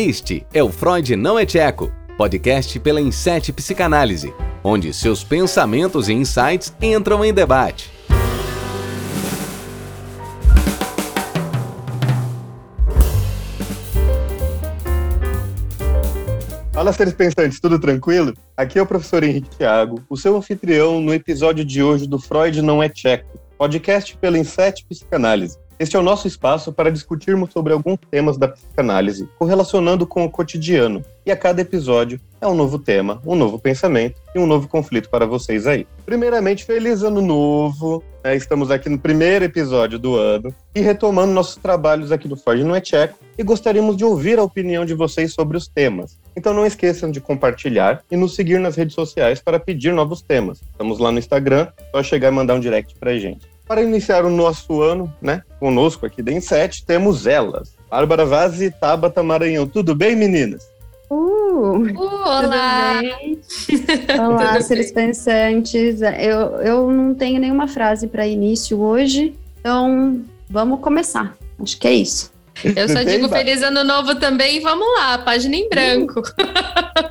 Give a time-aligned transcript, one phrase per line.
[0.00, 4.32] Este é o Freud Não é Tcheco, podcast pela Inset Psicanálise,
[4.62, 7.90] onde seus pensamentos e insights entram em debate.
[16.72, 18.34] Fala, seres pensantes, tudo tranquilo?
[18.56, 22.62] Aqui é o professor Henrique Thiago, o seu anfitrião no episódio de hoje do Freud
[22.62, 25.58] Não é Tcheco, podcast pela Inset Psicanálise.
[25.78, 30.30] Este é o nosso espaço para discutirmos sobre alguns temas da psicanálise, correlacionando com o
[30.30, 31.04] cotidiano.
[31.24, 35.08] E a cada episódio é um novo tema, um novo pensamento e um novo conflito
[35.08, 35.86] para vocês aí.
[36.04, 38.02] Primeiramente, feliz ano novo!
[38.24, 42.64] É, estamos aqui no primeiro episódio do ano e retomando nossos trabalhos aqui do Freud
[42.64, 46.18] Não é Tcheco e gostaríamos de ouvir a opinião de vocês sobre os temas.
[46.36, 50.60] Então não esqueçam de compartilhar e nos seguir nas redes sociais para pedir novos temas.
[50.72, 53.46] Estamos lá no Instagram, só chegar e mandar um direct pra gente.
[53.68, 57.76] Para iniciar o nosso ano, né, conosco aqui da Inset, temos elas.
[57.90, 59.66] Bárbara Vaz e Tabata Maranhão.
[59.66, 60.66] Tudo bem, meninas?
[61.10, 63.00] Uh, Uh, olá!
[64.26, 66.00] olá, seres pensantes.
[66.00, 71.36] Eu, eu não tenho nenhuma frase para início hoje, então vamos começar.
[71.60, 72.32] Acho que é isso.
[72.64, 74.60] Eu só digo feliz ano novo também.
[74.60, 76.22] Vamos lá, página em branco.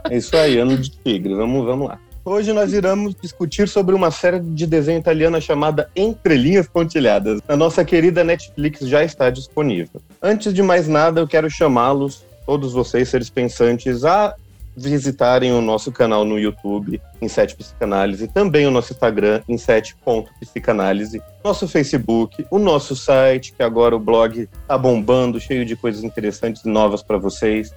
[0.10, 1.34] É isso aí, ano de tigre.
[1.36, 2.00] Vamos, vamos lá.
[2.30, 7.40] Hoje nós iremos discutir sobre uma série de desenho italiana chamada Entre Linhas Pontilhadas.
[7.48, 10.02] A nossa querida Netflix já está disponível.
[10.22, 14.36] Antes de mais nada, eu quero chamá-los, todos vocês, seres pensantes, a
[14.76, 22.46] visitarem o nosso canal no YouTube, Inset Psicanálise, também o nosso Instagram, Inset.psicanálise, nosso Facebook,
[22.52, 27.02] o nosso site, que agora o blog tá bombando, cheio de coisas interessantes e novas
[27.02, 27.74] para vocês.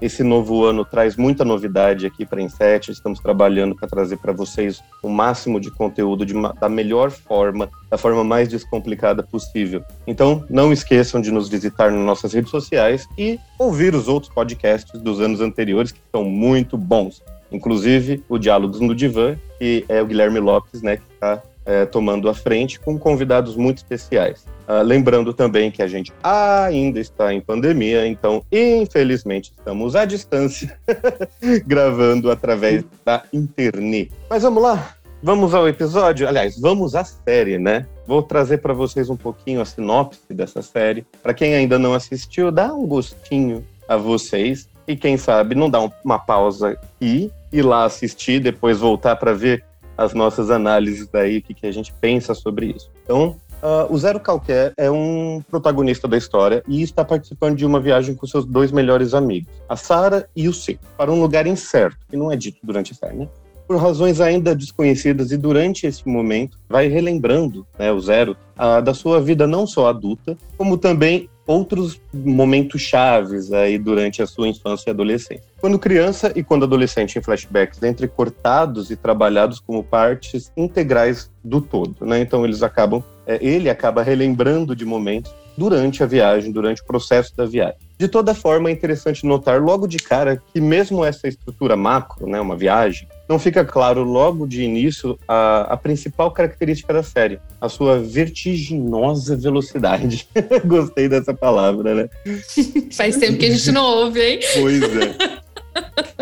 [0.00, 4.82] Esse novo ano traz muita novidade aqui para Inset, estamos trabalhando para trazer para vocês
[5.02, 9.82] o máximo de conteúdo de ma- da melhor forma, da forma mais descomplicada possível.
[10.06, 15.00] Então, não esqueçam de nos visitar nas nossas redes sociais e ouvir os outros podcasts
[15.00, 17.22] dos anos anteriores, que são muito bons.
[17.50, 21.42] Inclusive, o Diálogos no Divã, que é o Guilherme Lopes, né, que está
[21.90, 24.44] tomando a frente, com convidados muito especiais.
[24.66, 30.78] Ah, lembrando também que a gente ainda está em pandemia, então, infelizmente, estamos à distância,
[31.66, 34.10] gravando através da internet.
[34.28, 36.28] Mas vamos lá, vamos ao episódio.
[36.28, 37.86] Aliás, vamos à série, né?
[38.06, 41.04] Vou trazer para vocês um pouquinho a sinopse dessa série.
[41.22, 44.68] Para quem ainda não assistiu, dá um gostinho a vocês.
[44.86, 49.32] E quem sabe não dá um- uma pausa e ir lá assistir, depois voltar para
[49.32, 49.64] ver
[49.96, 52.90] as nossas análises daí, o que, que a gente pensa sobre isso.
[53.04, 57.78] Então, ah, o Zero Qualquer é um protagonista da história e está participando de uma
[57.78, 61.98] viagem com seus dois melhores amigos, a Sara e o C, para um lugar incerto,
[62.08, 63.28] que não é dito durante a série, né?
[63.68, 68.92] Por razões ainda desconhecidas e durante esse momento, vai relembrando né, o Zero ah, da
[68.92, 74.88] sua vida não só adulta, como também outros momentos chaves aí durante a sua infância
[74.88, 75.44] e adolescência.
[75.60, 82.04] Quando criança e quando adolescente em flashbacks entrecortados e trabalhados como partes integrais do todo,
[82.04, 82.20] né?
[82.20, 87.36] Então eles acabam, é, ele acaba relembrando de momentos durante a viagem, durante o processo
[87.36, 87.76] da viagem.
[87.98, 92.40] De toda forma, é interessante notar logo de cara que mesmo essa estrutura macro, né,
[92.40, 97.66] uma viagem, não fica claro logo de início a, a principal característica da série, a
[97.66, 100.28] sua vertiginosa velocidade.
[100.66, 102.10] Gostei dessa palavra, né?
[102.92, 104.40] Faz tempo que a gente não ouve, hein?
[104.60, 105.42] Pois é.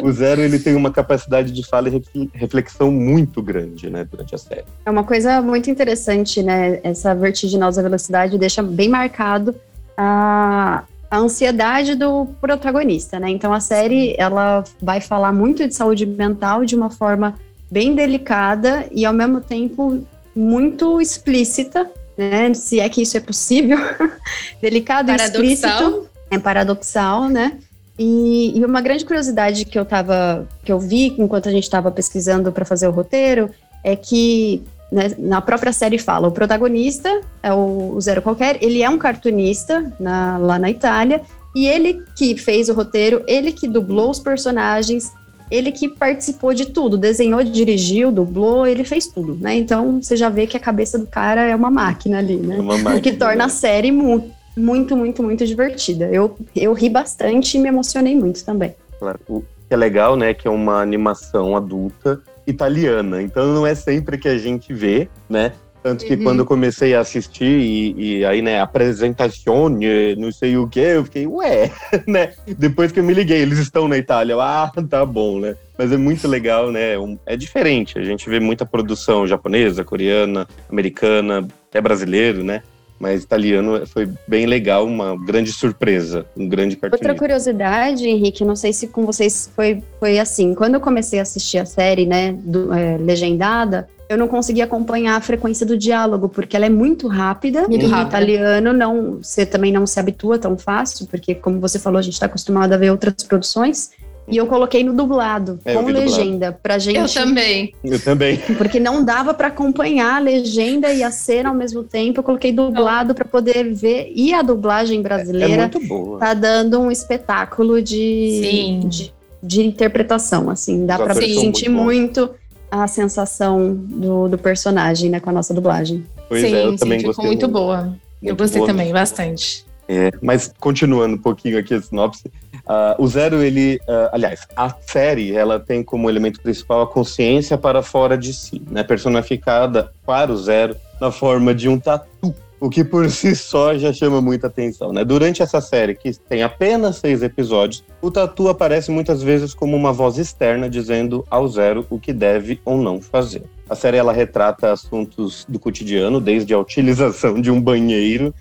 [0.00, 4.32] O Zero ele tem uma capacidade de fala e refle- reflexão muito grande, né, durante
[4.32, 4.64] a série.
[4.86, 6.78] É uma coisa muito interessante, né?
[6.84, 9.52] Essa vertiginosa velocidade deixa bem marcado
[9.96, 13.28] a, a ansiedade do protagonista, né?
[13.30, 17.34] Então a série ela vai falar muito de saúde mental de uma forma
[17.70, 20.04] bem delicada e ao mesmo tempo
[20.34, 22.54] muito explícita, né?
[22.54, 23.78] Se é que isso é possível,
[24.62, 25.68] delicado e explícito.
[25.68, 26.06] Paradoxal.
[26.30, 27.58] é paradoxal, né?
[27.98, 31.90] E, e uma grande curiosidade que eu tava, que eu vi enquanto a gente estava
[31.90, 33.50] pesquisando para fazer o roteiro
[33.84, 38.82] é que né, na própria série fala o protagonista é o, o Zero Qualquer, ele
[38.82, 41.22] é um cartunista na- lá na Itália
[41.54, 45.12] e ele que fez o roteiro, ele que dublou os personagens,
[45.50, 49.56] ele que participou de tudo, desenhou, dirigiu, dublou, ele fez tudo, né?
[49.56, 52.56] Então você já vê que a cabeça do cara é uma máquina ali, né?
[52.56, 53.52] É uma O que máquina, torna a né?
[53.52, 56.06] série mu- muito, muito, muito divertida.
[56.12, 58.74] Eu, eu ri bastante e me emocionei muito também.
[58.98, 59.18] Claro.
[59.28, 62.20] O que é legal, né, que é uma animação adulta
[62.50, 63.22] italiana.
[63.22, 65.52] Então não é sempre que a gente vê, né?
[65.82, 66.22] Tanto que Uhum.
[66.22, 69.70] quando eu comecei a assistir e, e aí, né, apresentação,
[70.18, 71.70] não sei o que, eu fiquei, ué,
[72.06, 72.32] né?
[72.58, 74.34] Depois que eu me liguei, eles estão na Itália.
[74.34, 75.56] Eu, ah, tá bom, né?
[75.78, 76.96] Mas é muito legal, né?
[77.24, 77.98] é diferente.
[77.98, 82.62] A gente vê muita produção japonesa, coreana, americana, é brasileiro, né?
[83.00, 87.08] Mas italiano foi bem legal, uma grande surpresa, um grande cartunista.
[87.08, 90.54] Outra curiosidade, Henrique, não sei se com vocês foi, foi assim.
[90.54, 95.16] Quando eu comecei a assistir a série, né, do, é, legendada, eu não consegui acompanhar
[95.16, 97.66] a frequência do diálogo, porque ela é muito rápida.
[97.68, 98.08] Muito e rápida.
[98.08, 102.14] italiano não, você também não se habitua tão fácil, porque como você falou, a gente
[102.14, 103.92] está acostumado a ver outras produções.
[104.28, 106.16] E eu coloquei no dublado, É, eu com vi dublado.
[106.16, 106.98] legenda, pra gente.
[106.98, 107.74] Eu também.
[107.82, 108.36] Eu também.
[108.56, 112.20] Porque não dava para acompanhar a legenda e a cena ao mesmo tempo.
[112.20, 114.12] Eu coloquei dublado para poder ver.
[114.14, 116.18] E a dublagem É brasileira muito boa.
[116.20, 118.80] tá dando um espetáculo de, Sim.
[118.88, 119.12] de,
[119.42, 120.86] de interpretação, assim.
[120.86, 122.30] Dá Os para sentir muito muito
[122.70, 126.06] a sensação do, do personagem, né, com a nossa dublagem.
[126.28, 127.98] Pois sim, é, eu sim, também ficou gostei muito boa.
[128.22, 128.98] eu Muito gostei boa também, mesmo.
[129.00, 129.64] bastante.
[129.88, 132.30] É, mas continuando um pouquinho aqui a sinopse,
[132.72, 137.58] ah, o Zero, ele, ah, aliás, a série, ela tem como elemento principal a consciência
[137.58, 142.70] para fora de si, né, personificada para o Zero na forma de um tatu, o
[142.70, 145.04] que por si só já chama muita atenção, né?
[145.04, 149.92] Durante essa série, que tem apenas seis episódios, o tatu aparece muitas vezes como uma
[149.92, 153.42] voz externa dizendo ao Zero o que deve ou não fazer.
[153.68, 158.32] A série ela retrata assuntos do cotidiano, desde a utilização de um banheiro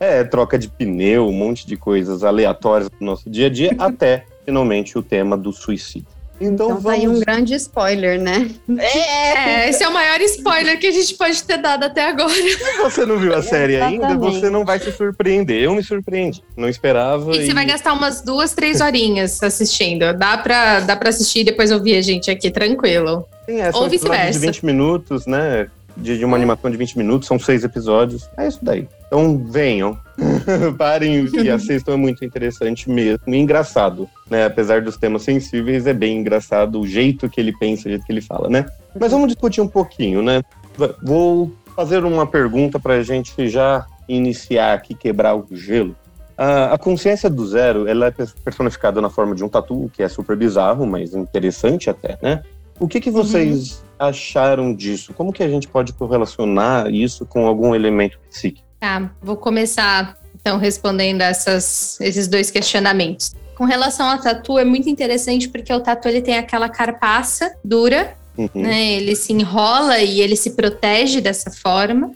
[0.00, 4.24] é, troca de pneu, um monte de coisas aleatórias do nosso dia a dia, até
[4.44, 6.08] finalmente o tema do suicídio.
[6.38, 7.20] Então, Então, tá aí um vamos.
[7.20, 8.50] grande spoiler, né?
[8.78, 12.30] É, esse é o maior spoiler que a gente pode ter dado até agora.
[12.30, 15.62] Se você não viu a série ainda, você não vai se surpreender.
[15.62, 16.44] Eu me surpreendi.
[16.54, 17.34] Não esperava.
[17.34, 20.12] E você vai gastar umas duas, três horinhas assistindo.
[20.12, 23.24] Dá pra, dá pra assistir e depois ouvir a gente aqui, tranquilo.
[23.46, 24.38] Sim, é, ou vice-versa.
[24.38, 25.68] de 20 minutos, né?
[25.96, 28.28] De, de uma animação de 20 minutos, são seis episódios.
[28.36, 28.86] É isso daí.
[29.06, 29.98] Então venham,
[30.76, 33.20] parem e assistam, é muito interessante mesmo.
[33.26, 34.44] E engraçado, né?
[34.44, 38.12] Apesar dos temas sensíveis, é bem engraçado o jeito que ele pensa, o jeito que
[38.12, 38.66] ele fala, né?
[38.98, 40.42] Mas vamos discutir um pouquinho, né?
[41.02, 45.96] Vou fazer uma pergunta para a gente já iniciar aqui, quebrar o gelo.
[46.38, 50.08] A, consciência do zero, ela é pers- personificada na forma de um tatu, que é
[50.08, 52.42] super bizarro, mas interessante até, né?
[52.78, 55.14] O que, que vocês acharam disso?
[55.14, 58.66] Como que a gente pode correlacionar isso com algum elemento psíquico?
[58.78, 63.34] Tá, vou começar então respondendo essas, esses dois questionamentos.
[63.56, 68.14] Com relação ao tatu, é muito interessante porque o tatu ele tem aquela carpaça dura,
[68.36, 68.50] Uhum.
[68.54, 68.92] né?
[68.92, 72.12] Ele se enrola e ele se protege dessa forma.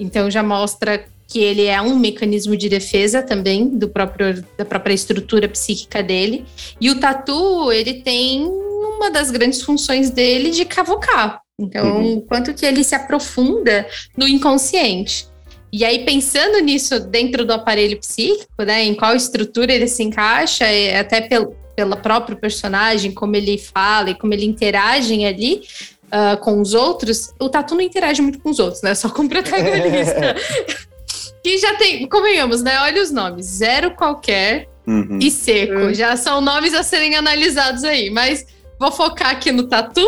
[0.00, 4.94] Então já mostra que ele é um mecanismo de defesa também do próprio, da própria
[4.94, 6.46] estrutura psíquica dele.
[6.80, 11.40] E o tatu, ele tem uma das grandes funções dele de cavocar.
[11.60, 12.16] Então, Uhum.
[12.18, 13.86] o quanto que ele se aprofunda
[14.16, 15.26] no inconsciente.
[15.72, 20.64] E aí, pensando nisso dentro do aparelho psíquico, né, em qual estrutura ele se encaixa,
[20.64, 25.62] é, até pel, pela próprio personagem, como ele fala e como ele interage ali
[26.10, 28.94] ah, com os outros, o Tatu não interage muito com os outros, né?
[28.94, 30.34] Só com o protagonista.
[31.44, 32.80] que já tem, convenhamos, né?
[32.80, 35.18] Olha os nomes: Zero Qualquer Uhum.
[35.20, 35.74] e Seco.
[35.74, 35.92] Hum.
[35.94, 38.46] Já são nomes a serem analisados aí, mas.
[38.78, 40.00] Vou focar aqui no Tatu,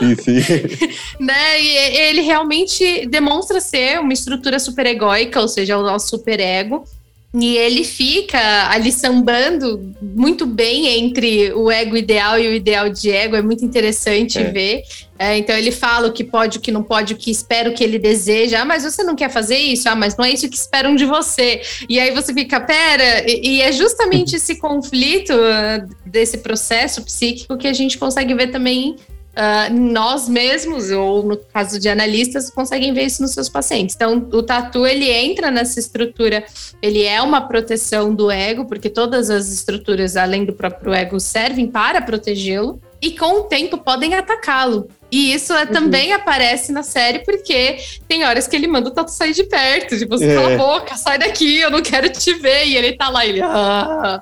[0.00, 0.30] isso.
[1.18, 1.60] né?
[1.60, 6.84] E ele realmente demonstra ser uma estrutura super egóica, ou seja, o nosso super ego.
[7.34, 13.10] E ele fica ali sambando muito bem entre o ego ideal e o ideal de
[13.10, 13.36] ego.
[13.36, 14.44] É muito interessante É.
[14.50, 14.82] ver.
[15.18, 17.74] É, então ele fala o que pode, o que não pode, o que espera, o
[17.74, 18.60] que ele deseja.
[18.60, 19.88] Ah, mas você não quer fazer isso?
[19.88, 21.62] Ah, mas não é isso que esperam de você.
[21.88, 27.56] E aí você fica, pera, e, e é justamente esse conflito ah, desse processo psíquico
[27.56, 28.96] que a gente consegue ver também
[29.34, 33.94] ah, nós mesmos, ou no caso de analistas, conseguem ver isso nos seus pacientes.
[33.94, 36.44] Então, o tatu, ele entra nessa estrutura,
[36.82, 41.66] ele é uma proteção do ego, porque todas as estruturas, além do próprio ego, servem
[41.66, 44.88] para protegê-lo, e com o tempo podem atacá-lo.
[45.10, 47.76] E isso é, também aparece na série, porque
[48.08, 50.34] tem horas que ele manda o tatu sair de perto, tipo, você É.
[50.34, 53.42] cala a boca, sai daqui, eu não quero te ver, e ele tá lá, ele...
[53.42, 54.20] Ah.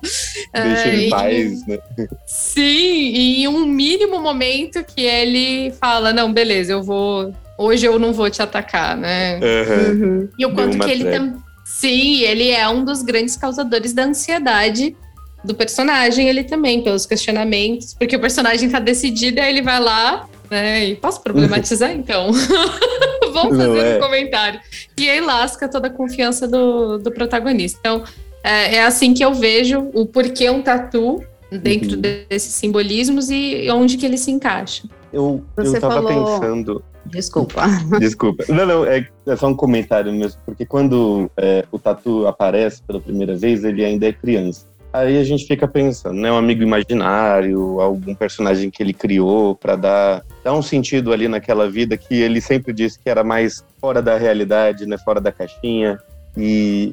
[0.53, 1.79] Deixa ele em paz, né?
[2.27, 7.33] Sim, e em um mínimo momento que ele fala: Não, beleza, eu vou.
[7.59, 9.39] Hoje eu não vou te atacar, né?
[9.39, 9.91] Aham.
[9.93, 10.29] Uhum.
[10.39, 11.41] E o quanto que ele também.
[11.65, 14.97] Sim, ele é um dos grandes causadores da ansiedade
[15.45, 20.29] do personagem, ele também, pelos questionamentos, porque o personagem tá decidido, aí ele vai lá,
[20.51, 20.85] né?
[20.87, 22.31] E posso problematizar então?
[23.33, 23.97] Vamos Não, fazer é.
[23.97, 24.61] um comentário.
[24.99, 27.79] E aí lasca toda a confiança do, do protagonista.
[27.81, 28.03] Então,
[28.43, 32.01] é, é assim que eu vejo o porquê um tatu dentro Uhum.
[32.29, 34.85] desses simbolismos e onde que ele se encaixa.
[35.13, 36.85] Eu, Você eu tava falou- pensando.
[37.07, 37.63] Desculpa.
[37.99, 38.45] Desculpa.
[38.49, 43.01] Não, não, é, é só um comentário mesmo, porque quando é, o Tatu aparece pela
[43.01, 44.67] primeira vez, ele ainda é criança.
[44.93, 46.33] Aí a gente fica pensando, né?
[46.33, 51.71] Um amigo imaginário, algum personagem que ele criou para dar, dar um sentido ali naquela
[51.71, 54.99] vida que ele sempre disse que era mais fora da realidade, né?
[54.99, 55.99] Fora da caixinha.
[56.37, 56.93] E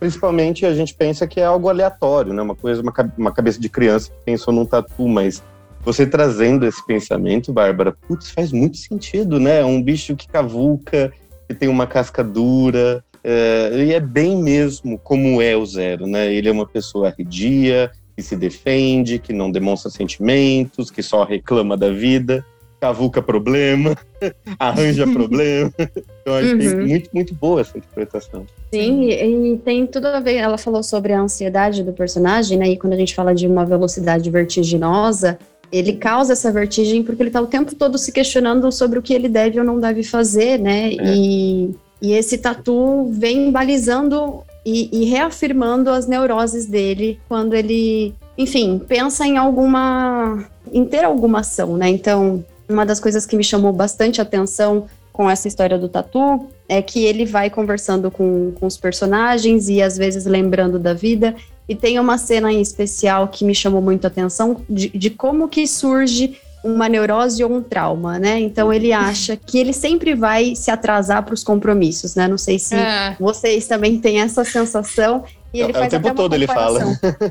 [0.00, 2.42] principalmente a gente pensa que é algo aleatório, né?
[2.42, 5.40] Uma coisa, uma, uma cabeça de criança que pensou num tatu, mas
[5.84, 9.64] você trazendo esse pensamento, Bárbara, putz, faz muito sentido, né?
[9.64, 11.12] Um bicho que cavuca,
[11.46, 16.32] que tem uma casca dura, é, e é bem mesmo como é o Zero, né?
[16.32, 21.76] Ele é uma pessoa arredia, que se defende, que não demonstra sentimentos, que só reclama
[21.76, 22.46] da vida,
[22.80, 23.96] cavuca problema,
[24.60, 25.72] arranja problema.
[25.76, 26.58] Então acho uhum.
[26.58, 28.46] que é muito, muito boa essa interpretação.
[28.72, 30.36] Sim, e, e, tem tudo a ver.
[30.36, 32.68] Ela falou sobre a ansiedade do personagem, né?
[32.68, 35.36] E quando a gente fala de uma velocidade vertiginosa,
[35.72, 39.12] ele causa essa vertigem porque ele está o tempo todo se questionando sobre o que
[39.12, 40.92] ele deve ou não deve fazer, né?
[40.92, 41.16] É.
[41.16, 48.78] E, e esse tatu vem balizando e, e reafirmando as neuroses dele quando ele, enfim,
[48.78, 50.44] pensa em alguma.
[50.72, 51.88] em ter alguma ação, né?
[51.88, 56.82] Então, uma das coisas que me chamou bastante atenção com essa história do tatu é
[56.82, 61.34] que ele vai conversando com, com os personagens e às vezes lembrando da vida.
[61.68, 65.66] E tem uma cena em especial que me chamou muito atenção de, de como que
[65.66, 68.40] surge uma neurose ou um trauma, né?
[68.40, 72.26] Então ele acha que ele sempre vai se atrasar para os compromissos, né?
[72.26, 73.16] Não sei se é.
[73.18, 75.24] vocês também têm essa sensação.
[75.54, 76.80] E ele é, faz o tempo todo ele fala.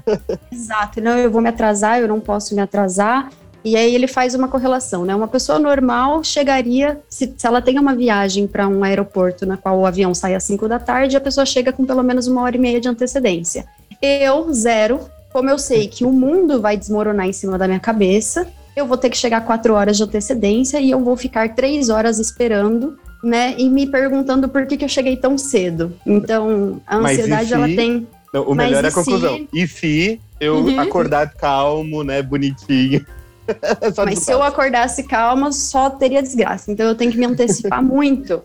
[0.52, 1.02] Exato.
[1.02, 3.30] Não, eu vou me atrasar, eu não posso me atrasar.
[3.64, 5.16] E aí ele faz uma correlação, né?
[5.16, 9.80] Uma pessoa normal chegaria, se, se ela tem uma viagem para um aeroporto na qual
[9.80, 12.56] o avião sai às 5 da tarde, a pessoa chega com pelo menos uma hora
[12.56, 13.66] e meia de antecedência.
[14.00, 15.00] Eu, zero,
[15.34, 18.98] como eu sei que o mundo vai desmoronar em cima da minha cabeça, eu vou
[18.98, 23.56] ter que chegar quatro horas de antecedência e eu vou ficar três horas esperando, né?
[23.58, 25.94] E me perguntando por que, que eu cheguei tão cedo.
[26.06, 28.08] Então, a ansiedade, ela tem.
[28.34, 29.38] Não, o melhor é a conclusão.
[29.38, 29.48] Se...
[29.54, 30.80] E se eu uhum.
[30.80, 32.22] acordar calmo, né?
[32.22, 33.06] Bonitinho.
[34.06, 36.72] Mas se eu acordasse calma, só teria desgraça.
[36.72, 38.42] Então eu tenho que me antecipar muito.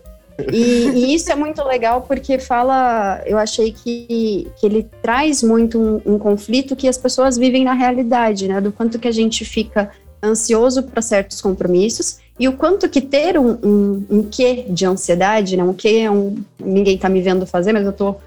[0.51, 5.79] E, e, isso é muito legal porque fala, eu achei que, que ele traz muito
[5.79, 8.59] um, um, conflito que as pessoas vivem na realidade, né?
[8.59, 9.91] Do quanto que a gente fica
[10.23, 15.55] ansioso para certos compromissos e o quanto que ter um, um, um quê de ansiedade,
[15.55, 15.63] né?
[15.63, 16.37] Um quê é um.
[16.59, 18.19] Ninguém está me vendo fazer, mas eu estou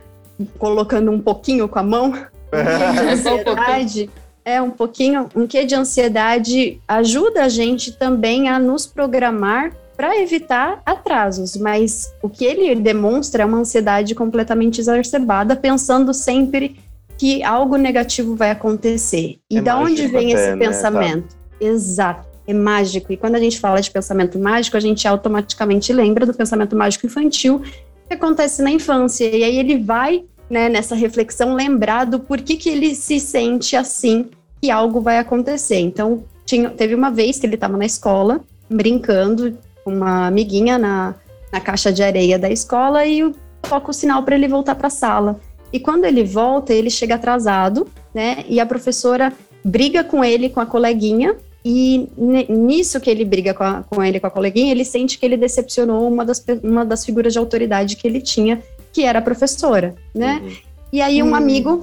[0.58, 2.12] colocando um pouquinho com a mão.
[2.12, 2.20] de
[3.10, 4.10] ansiedade.
[4.44, 10.20] É um pouquinho, um quê de ansiedade ajuda a gente também a nos programar para
[10.20, 16.76] evitar atrasos, mas o que ele demonstra é uma ansiedade completamente exacerbada, pensando sempre
[17.16, 19.38] que algo negativo vai acontecer.
[19.50, 20.66] E é da onde vem até, esse né?
[20.66, 21.28] pensamento?
[21.28, 21.43] Tá.
[21.60, 22.26] Exato.
[22.46, 23.12] É mágico.
[23.12, 27.06] E quando a gente fala de pensamento mágico, a gente automaticamente lembra do pensamento mágico
[27.06, 27.62] infantil
[28.06, 29.24] que acontece na infância.
[29.24, 34.28] E aí ele vai, né, nessa reflexão, lembrar do porquê que ele se sente assim,
[34.60, 35.78] que algo vai acontecer.
[35.78, 41.14] Então, tinha, teve uma vez que ele estava na escola, brincando com uma amiguinha na,
[41.52, 44.90] na caixa de areia da escola e toca o sinal para ele voltar para a
[44.90, 45.40] sala.
[45.72, 48.44] E quando ele volta, ele chega atrasado, né?
[48.48, 49.32] E a professora
[49.64, 52.10] briga com ele, com a coleguinha, e
[52.48, 55.36] nisso que ele briga com, a, com ele, com a coleguinha, ele sente que ele
[55.36, 59.94] decepcionou uma das, uma das figuras de autoridade que ele tinha, que era a professora,
[60.14, 60.42] né?
[60.42, 60.52] Uhum.
[60.92, 61.34] E aí um uhum.
[61.34, 61.82] amigo,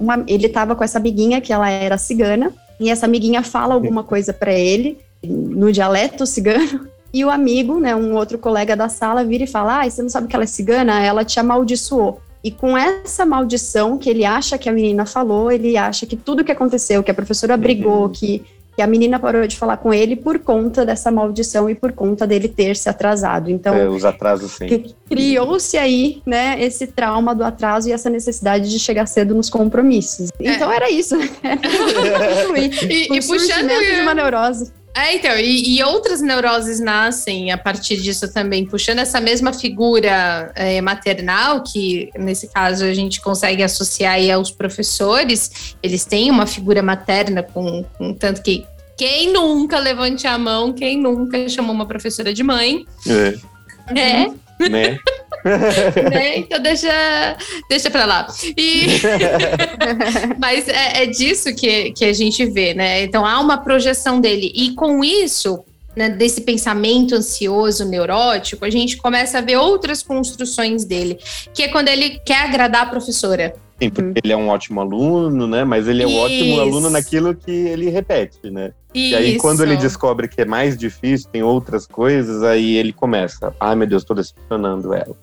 [0.00, 4.02] uma, ele tava com essa amiguinha, que ela era cigana, e essa amiguinha fala alguma
[4.02, 9.24] coisa para ele, no dialeto cigano, e o amigo, né, um outro colega da sala,
[9.24, 11.04] vira e fala, ah, você não sabe que ela é cigana?
[11.04, 12.20] Ela te amaldiçoou.
[12.42, 16.44] E com essa maldição que ele acha que a menina falou, ele acha que tudo
[16.44, 18.08] que aconteceu, que a professora brigou, uhum.
[18.08, 18.42] que,
[18.74, 22.26] que a menina parou de falar com ele por conta dessa maldição e por conta
[22.26, 23.50] dele ter se atrasado.
[23.50, 24.86] Então, é, os atrasos sim.
[25.06, 30.30] Criou-se aí, né, esse trauma do atraso e essa necessidade de chegar cedo nos compromissos.
[30.40, 30.54] É.
[30.54, 31.16] Então era isso.
[32.88, 34.72] e, e puxando de uma neurose.
[34.94, 40.50] É, então, e, e, outras neuroses nascem a partir disso também, puxando essa mesma figura
[40.56, 46.44] é, maternal, que nesse caso a gente consegue associar aí aos professores, eles têm uma
[46.44, 48.66] figura materna, com, com tanto que
[48.96, 52.84] quem nunca levante a mão, quem nunca chamou uma professora de mãe.
[53.06, 53.38] É.
[53.96, 54.68] É.
[54.68, 54.98] Né?
[56.10, 56.38] né?
[56.38, 57.36] Então deixa,
[57.68, 58.26] deixa pra lá.
[58.56, 58.86] E...
[60.38, 63.02] Mas é, é, disso que, que a gente vê, né?
[63.02, 64.52] Então há uma projeção dele.
[64.54, 65.64] E com isso,
[65.96, 71.18] né, desse pensamento ansioso, neurótico, a gente começa a ver outras construções dele,
[71.52, 73.54] que é quando ele quer agradar a professora.
[73.80, 74.14] Sim, porque uhum.
[74.22, 75.64] ele é um ótimo aluno, né?
[75.64, 78.72] Mas ele é um ótimo aluno naquilo que ele repete, né?
[78.92, 79.14] Isso.
[79.14, 83.54] E aí, quando ele descobre que é mais difícil, tem outras coisas, aí ele começa.
[83.58, 85.16] Ai, meu Deus, tô decepcionando ela.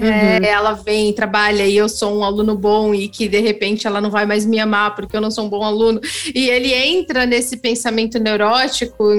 [0.00, 0.08] Uhum.
[0.08, 4.00] É, ela vem, trabalha e eu sou um aluno bom e que de repente ela
[4.00, 6.00] não vai mais me amar porque eu não sou um bom aluno.
[6.34, 9.12] E ele entra nesse pensamento neurótico,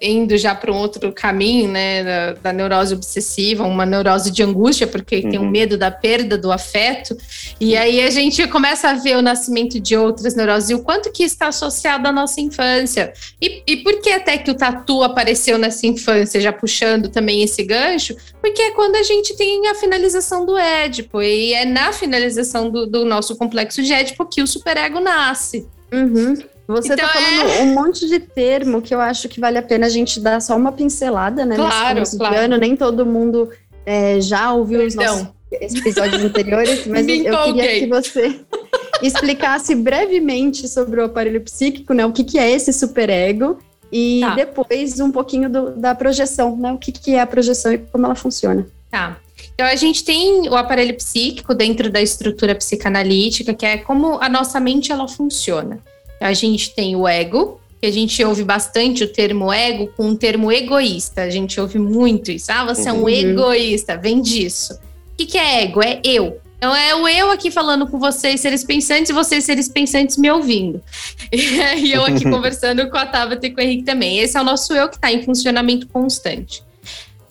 [0.00, 4.86] indo já para um outro caminho, né, da, da, neurose obsessiva, uma neurose de angústia,
[4.86, 5.30] porque uhum.
[5.30, 7.16] tem um medo da perda do afeto.
[7.60, 11.12] E aí a gente começa a ver o nascimento de outras neuroses e o quanto
[11.12, 13.12] que está associado à nossa infância.
[13.40, 17.62] E, e por que até que o tatu apareceu nessa infância, já puxando também esse
[17.62, 18.16] gancho?
[18.42, 22.88] Porque é quando a gente tem a finalização do Édipo, e é na finalização do,
[22.88, 25.64] do nosso complexo de Édipo que o superego nasce.
[25.92, 26.34] Uhum.
[26.66, 27.62] Você está então, falando é...
[27.62, 30.56] um monte de termo que eu acho que vale a pena a gente dar só
[30.56, 31.54] uma pincelada, né?
[31.54, 32.58] Claro, claro.
[32.58, 33.48] Nem todo mundo
[33.86, 38.40] é, já ouviu os nossos episódios anteriores, mas eu queria que você
[39.00, 42.04] explicasse brevemente sobre o aparelho psíquico, né?
[42.04, 43.58] O que, que é esse superego
[43.92, 44.34] e tá.
[44.34, 46.72] depois um pouquinho do, da projeção, né?
[46.72, 48.66] O que, que é a projeção e como ela funciona.
[48.90, 49.18] Tá.
[49.54, 54.28] Então, a gente tem o aparelho psíquico dentro da estrutura psicanalítica, que é como a
[54.28, 55.78] nossa mente ela funciona.
[56.16, 60.10] Então, a gente tem o ego, que a gente ouve bastante o termo ego com
[60.10, 61.22] o termo egoísta.
[61.22, 62.50] A gente ouve muito isso.
[62.50, 63.08] Ah, você é um uhum.
[63.08, 64.74] egoísta, vem disso.
[64.74, 65.82] O que, que é ego?
[65.82, 66.40] É eu.
[66.62, 70.30] Então é o eu aqui falando com vocês, seres pensantes, e vocês, seres pensantes, me
[70.30, 70.80] ouvindo.
[71.32, 74.20] E eu aqui conversando com a Tabata e com o Henrique também.
[74.20, 76.62] Esse é o nosso eu que está em funcionamento constante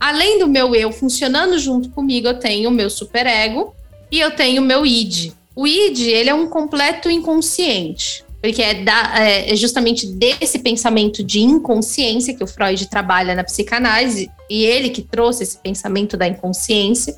[0.02, 3.76] além do meu eu funcionando junto comigo, eu tenho o meu superego
[4.12, 5.32] e eu tenho o meu id.
[5.56, 8.26] O id, ele é um completo inconsciente.
[8.42, 14.32] Porque é, da, é, justamente desse pensamento de inconsciência que o Freud trabalha na psicanálise,
[14.50, 17.16] e ele que trouxe esse pensamento da inconsciência.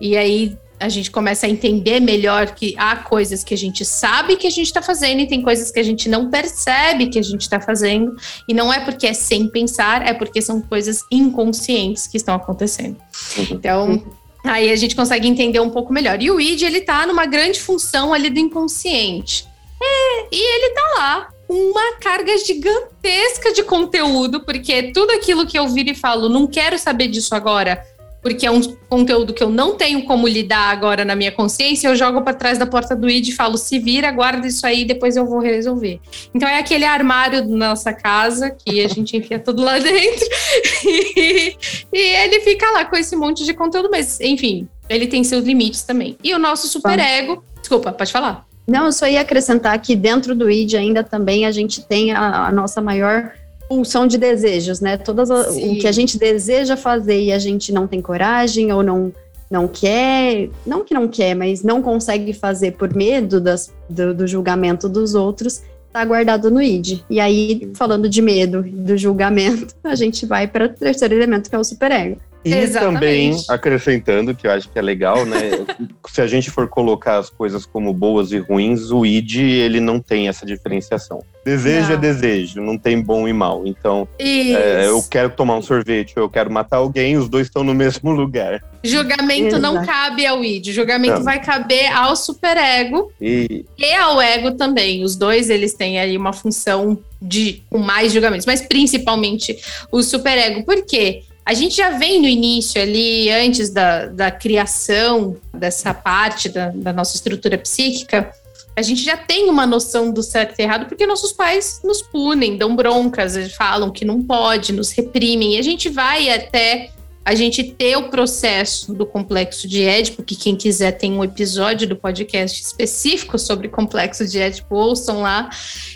[0.00, 4.36] E aí a gente começa a entender melhor que há coisas que a gente sabe
[4.36, 7.22] que a gente está fazendo e tem coisas que a gente não percebe que a
[7.22, 8.16] gente está fazendo.
[8.48, 12.96] E não é porque é sem pensar, é porque são coisas inconscientes que estão acontecendo.
[13.38, 13.46] Uhum.
[13.52, 14.04] Então,
[14.44, 16.20] aí a gente consegue entender um pouco melhor.
[16.20, 19.46] E o id, ele tá numa grande função ali do inconsciente.
[19.80, 25.68] É, e ele tá lá uma carga gigantesca de conteúdo, porque tudo aquilo que eu
[25.68, 27.84] viro e falo, não quero saber disso agora,
[28.22, 31.96] porque é um conteúdo que eu não tenho como lidar agora na minha consciência, eu
[31.96, 35.16] jogo para trás da porta do ID e falo: se vira, guarda isso aí, depois
[35.16, 36.00] eu vou resolver.
[36.32, 40.26] Então é aquele armário da nossa casa que a gente enfia tudo lá dentro
[40.86, 41.56] e,
[41.92, 45.82] e ele fica lá com esse monte de conteúdo, mas enfim, ele tem seus limites
[45.82, 46.16] também.
[46.22, 48.46] E o nosso superego, desculpa, pode falar.
[48.66, 52.46] Não, eu só ia acrescentar que dentro do ID ainda também a gente tem a,
[52.46, 53.32] a nossa maior
[53.72, 54.98] pulsão de desejos, né?
[54.98, 59.10] Todas o que a gente deseja fazer e a gente não tem coragem ou não
[59.50, 64.26] não quer, não que não quer, mas não consegue fazer por medo das, do, do
[64.26, 67.00] julgamento dos outros, está guardado no id.
[67.10, 71.56] E aí, falando de medo, do julgamento, a gente vai para o terceiro elemento, que
[71.56, 72.18] é o superego.
[72.44, 72.94] E Exatamente.
[72.94, 75.38] também, acrescentando, que eu acho que é legal, né?
[76.10, 80.00] se a gente for colocar as coisas como boas e ruins, o id, ele não
[80.00, 81.22] tem essa diferenciação.
[81.44, 81.94] Desejo é não.
[81.94, 83.62] é desejo, não tem bom e mal.
[83.64, 87.74] Então, é, eu quero tomar um sorvete, eu quero matar alguém, os dois estão no
[87.74, 88.62] mesmo lugar.
[88.84, 89.62] Julgamento Exato.
[89.62, 91.24] não cabe ao id, julgamento não.
[91.24, 93.64] vai caber ao superego e...
[93.78, 95.04] e ao ego também.
[95.04, 99.56] Os dois, eles têm aí uma função de com mais julgamentos, mas principalmente
[99.92, 100.64] o superego.
[100.64, 101.22] Por quê?
[101.44, 106.92] A gente já vem no início ali, antes da, da criação dessa parte da, da
[106.92, 108.32] nossa estrutura psíquica,
[108.74, 112.56] a gente já tem uma noção do certo e errado, porque nossos pais nos punem,
[112.56, 116.90] dão broncas, falam que não pode, nos reprimem, e a gente vai até
[117.24, 121.86] a gente ter o processo do complexo de Édipo, que quem quiser tem um episódio
[121.86, 125.48] do podcast específico sobre complexo de Édipo, ouçam lá.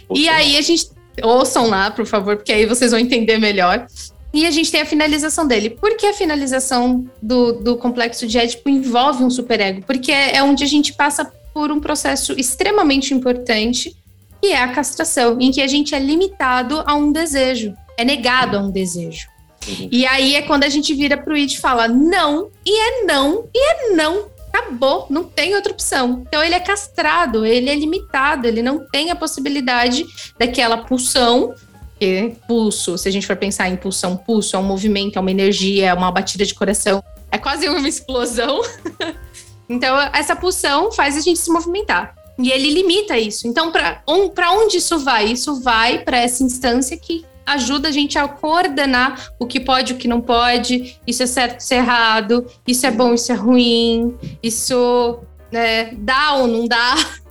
[0.09, 0.25] Ouçam.
[0.25, 0.89] E aí a gente
[1.23, 3.87] ouçam lá, por favor, porque aí vocês vão entender melhor.
[4.37, 5.70] E a gente tem a finalização dele.
[5.70, 9.81] Por que a finalização do, do complexo de Édipo envolve um superego?
[9.87, 13.96] Porque é, onde a gente passa por um processo extremamente importante,
[14.42, 18.59] que é a castração, em que a gente é limitado a um desejo, é negado
[18.59, 19.27] a um desejo.
[19.66, 19.88] Uhum.
[19.90, 23.49] E aí é quando a gente vira pro Id e fala não, e é não,
[23.55, 24.27] e é não.
[24.53, 26.25] Acabou, não tem outra opção.
[26.29, 30.05] Então ele é castrado, ele é limitado, ele não tem a possibilidade
[30.38, 31.55] daquela pulsão
[31.99, 35.31] porque pulso, se a gente for pensar em pulsão, pulso é um movimento, é uma
[35.31, 38.61] energia, é uma batida de coração, é quase uma explosão.
[39.69, 42.15] então, essa pulsão faz a gente se movimentar.
[42.39, 43.49] E ele limita isso.
[43.49, 45.25] Então, para onde isso vai?
[45.25, 49.97] Isso vai para essa instância que ajuda a gente a coordenar o que pode, o
[49.97, 54.15] que não pode, isso é certo, isso é errado, isso é bom, isso é ruim,
[54.43, 56.95] isso né, dá ou não dá.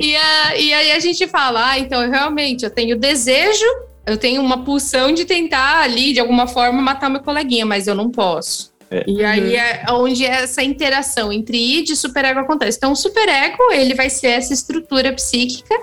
[0.00, 3.66] e, a, e aí a gente fala, ah, então realmente eu tenho desejo,
[4.06, 7.94] eu tenho uma pulsão de tentar ali, de alguma forma, matar meu coleguinha, mas eu
[7.94, 8.74] não posso.
[8.90, 9.04] É.
[9.06, 9.56] E aí uhum.
[9.56, 12.78] é onde essa interação entre id e superego acontece.
[12.78, 15.74] Então, o superego, ele vai ser essa estrutura psíquica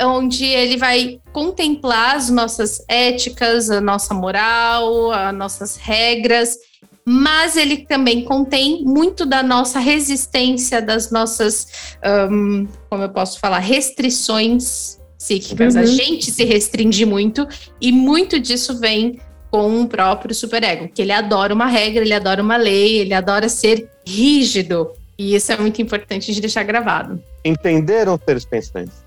[0.00, 6.56] onde ele vai contemplar as nossas éticas, a nossa moral, as nossas regras,
[7.04, 11.96] mas ele também contém muito da nossa resistência, das nossas,
[12.30, 15.74] um, como eu posso falar, restrições psíquicas.
[15.74, 15.80] Uhum.
[15.80, 17.46] A gente se restringe muito
[17.80, 22.42] e muito disso vem com o próprio superego, que ele adora uma regra, ele adora
[22.42, 24.92] uma lei, ele adora ser rígido.
[25.22, 27.22] E isso é muito importante de deixar gravado.
[27.44, 29.04] Entenderam, seres pensantes?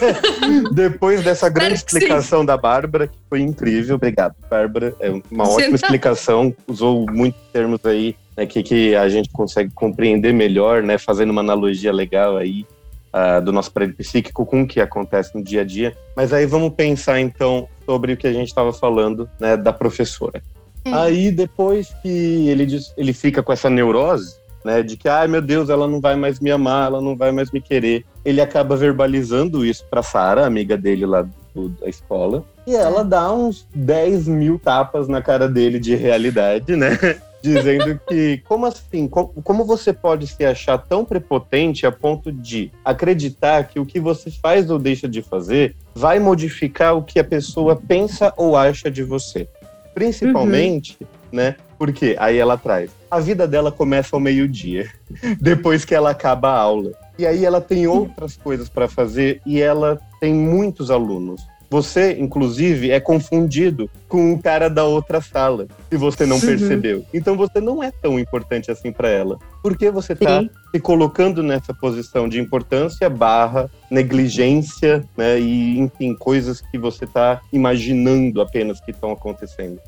[0.72, 3.96] Depois dessa grande explicação da Bárbara, que foi incrível.
[3.96, 4.94] Obrigado, Bárbara.
[4.98, 6.56] É uma ótima explicação.
[6.66, 10.96] Usou muitos termos aí né, que, que a gente consegue compreender melhor, né?
[10.96, 12.64] Fazendo uma analogia legal aí
[13.12, 15.94] uh, do nosso aparelho psíquico com o que acontece no dia a dia.
[16.16, 20.42] Mas aí vamos pensar então sobre o que a gente estava falando, né, da professora.
[20.86, 20.94] Hum.
[20.94, 25.40] Aí depois que ele diz, ele fica com essa neurose, né, de que ai meu
[25.40, 28.04] Deus, ela não vai mais me amar, ela não vai mais me querer.
[28.24, 33.32] Ele acaba verbalizando isso para Sara, amiga dele lá do, da escola, e ela dá
[33.32, 36.98] uns 10 mil tapas na cara dele de realidade, né?
[37.40, 39.08] dizendo que, como assim?
[39.08, 44.00] Como, como, você pode se achar tão prepotente a ponto de acreditar que o que
[44.00, 48.90] você faz ou deixa de fazer vai modificar o que a pessoa pensa ou acha
[48.90, 49.48] de você?
[49.94, 51.06] Principalmente, uhum.
[51.32, 51.56] né?
[51.78, 52.90] Porque aí ela traz.
[53.10, 54.90] A vida dela começa ao meio-dia,
[55.40, 56.92] depois que ela acaba a aula.
[57.18, 61.40] E aí ela tem outras coisas para fazer e ela tem muitos alunos.
[61.70, 66.42] Você, inclusive, é confundido com o cara da outra sala, se você não uhum.
[66.42, 67.04] percebeu.
[67.12, 69.38] Então você não é tão importante assim para ela.
[69.62, 75.38] Porque você está se colocando nessa posição de importância barra negligência, né?
[75.38, 79.78] E, enfim, coisas que você está imaginando apenas que estão acontecendo.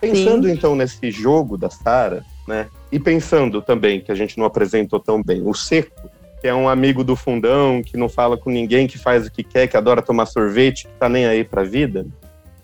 [0.00, 0.52] Pensando Sim.
[0.52, 2.68] então nesse jogo da Sara, né?
[2.90, 6.68] E pensando também que a gente não apresentou tão bem o seco, que é um
[6.68, 10.02] amigo do fundão, que não fala com ninguém, que faz o que quer, que adora
[10.02, 12.06] tomar sorvete, que tá nem aí pra vida.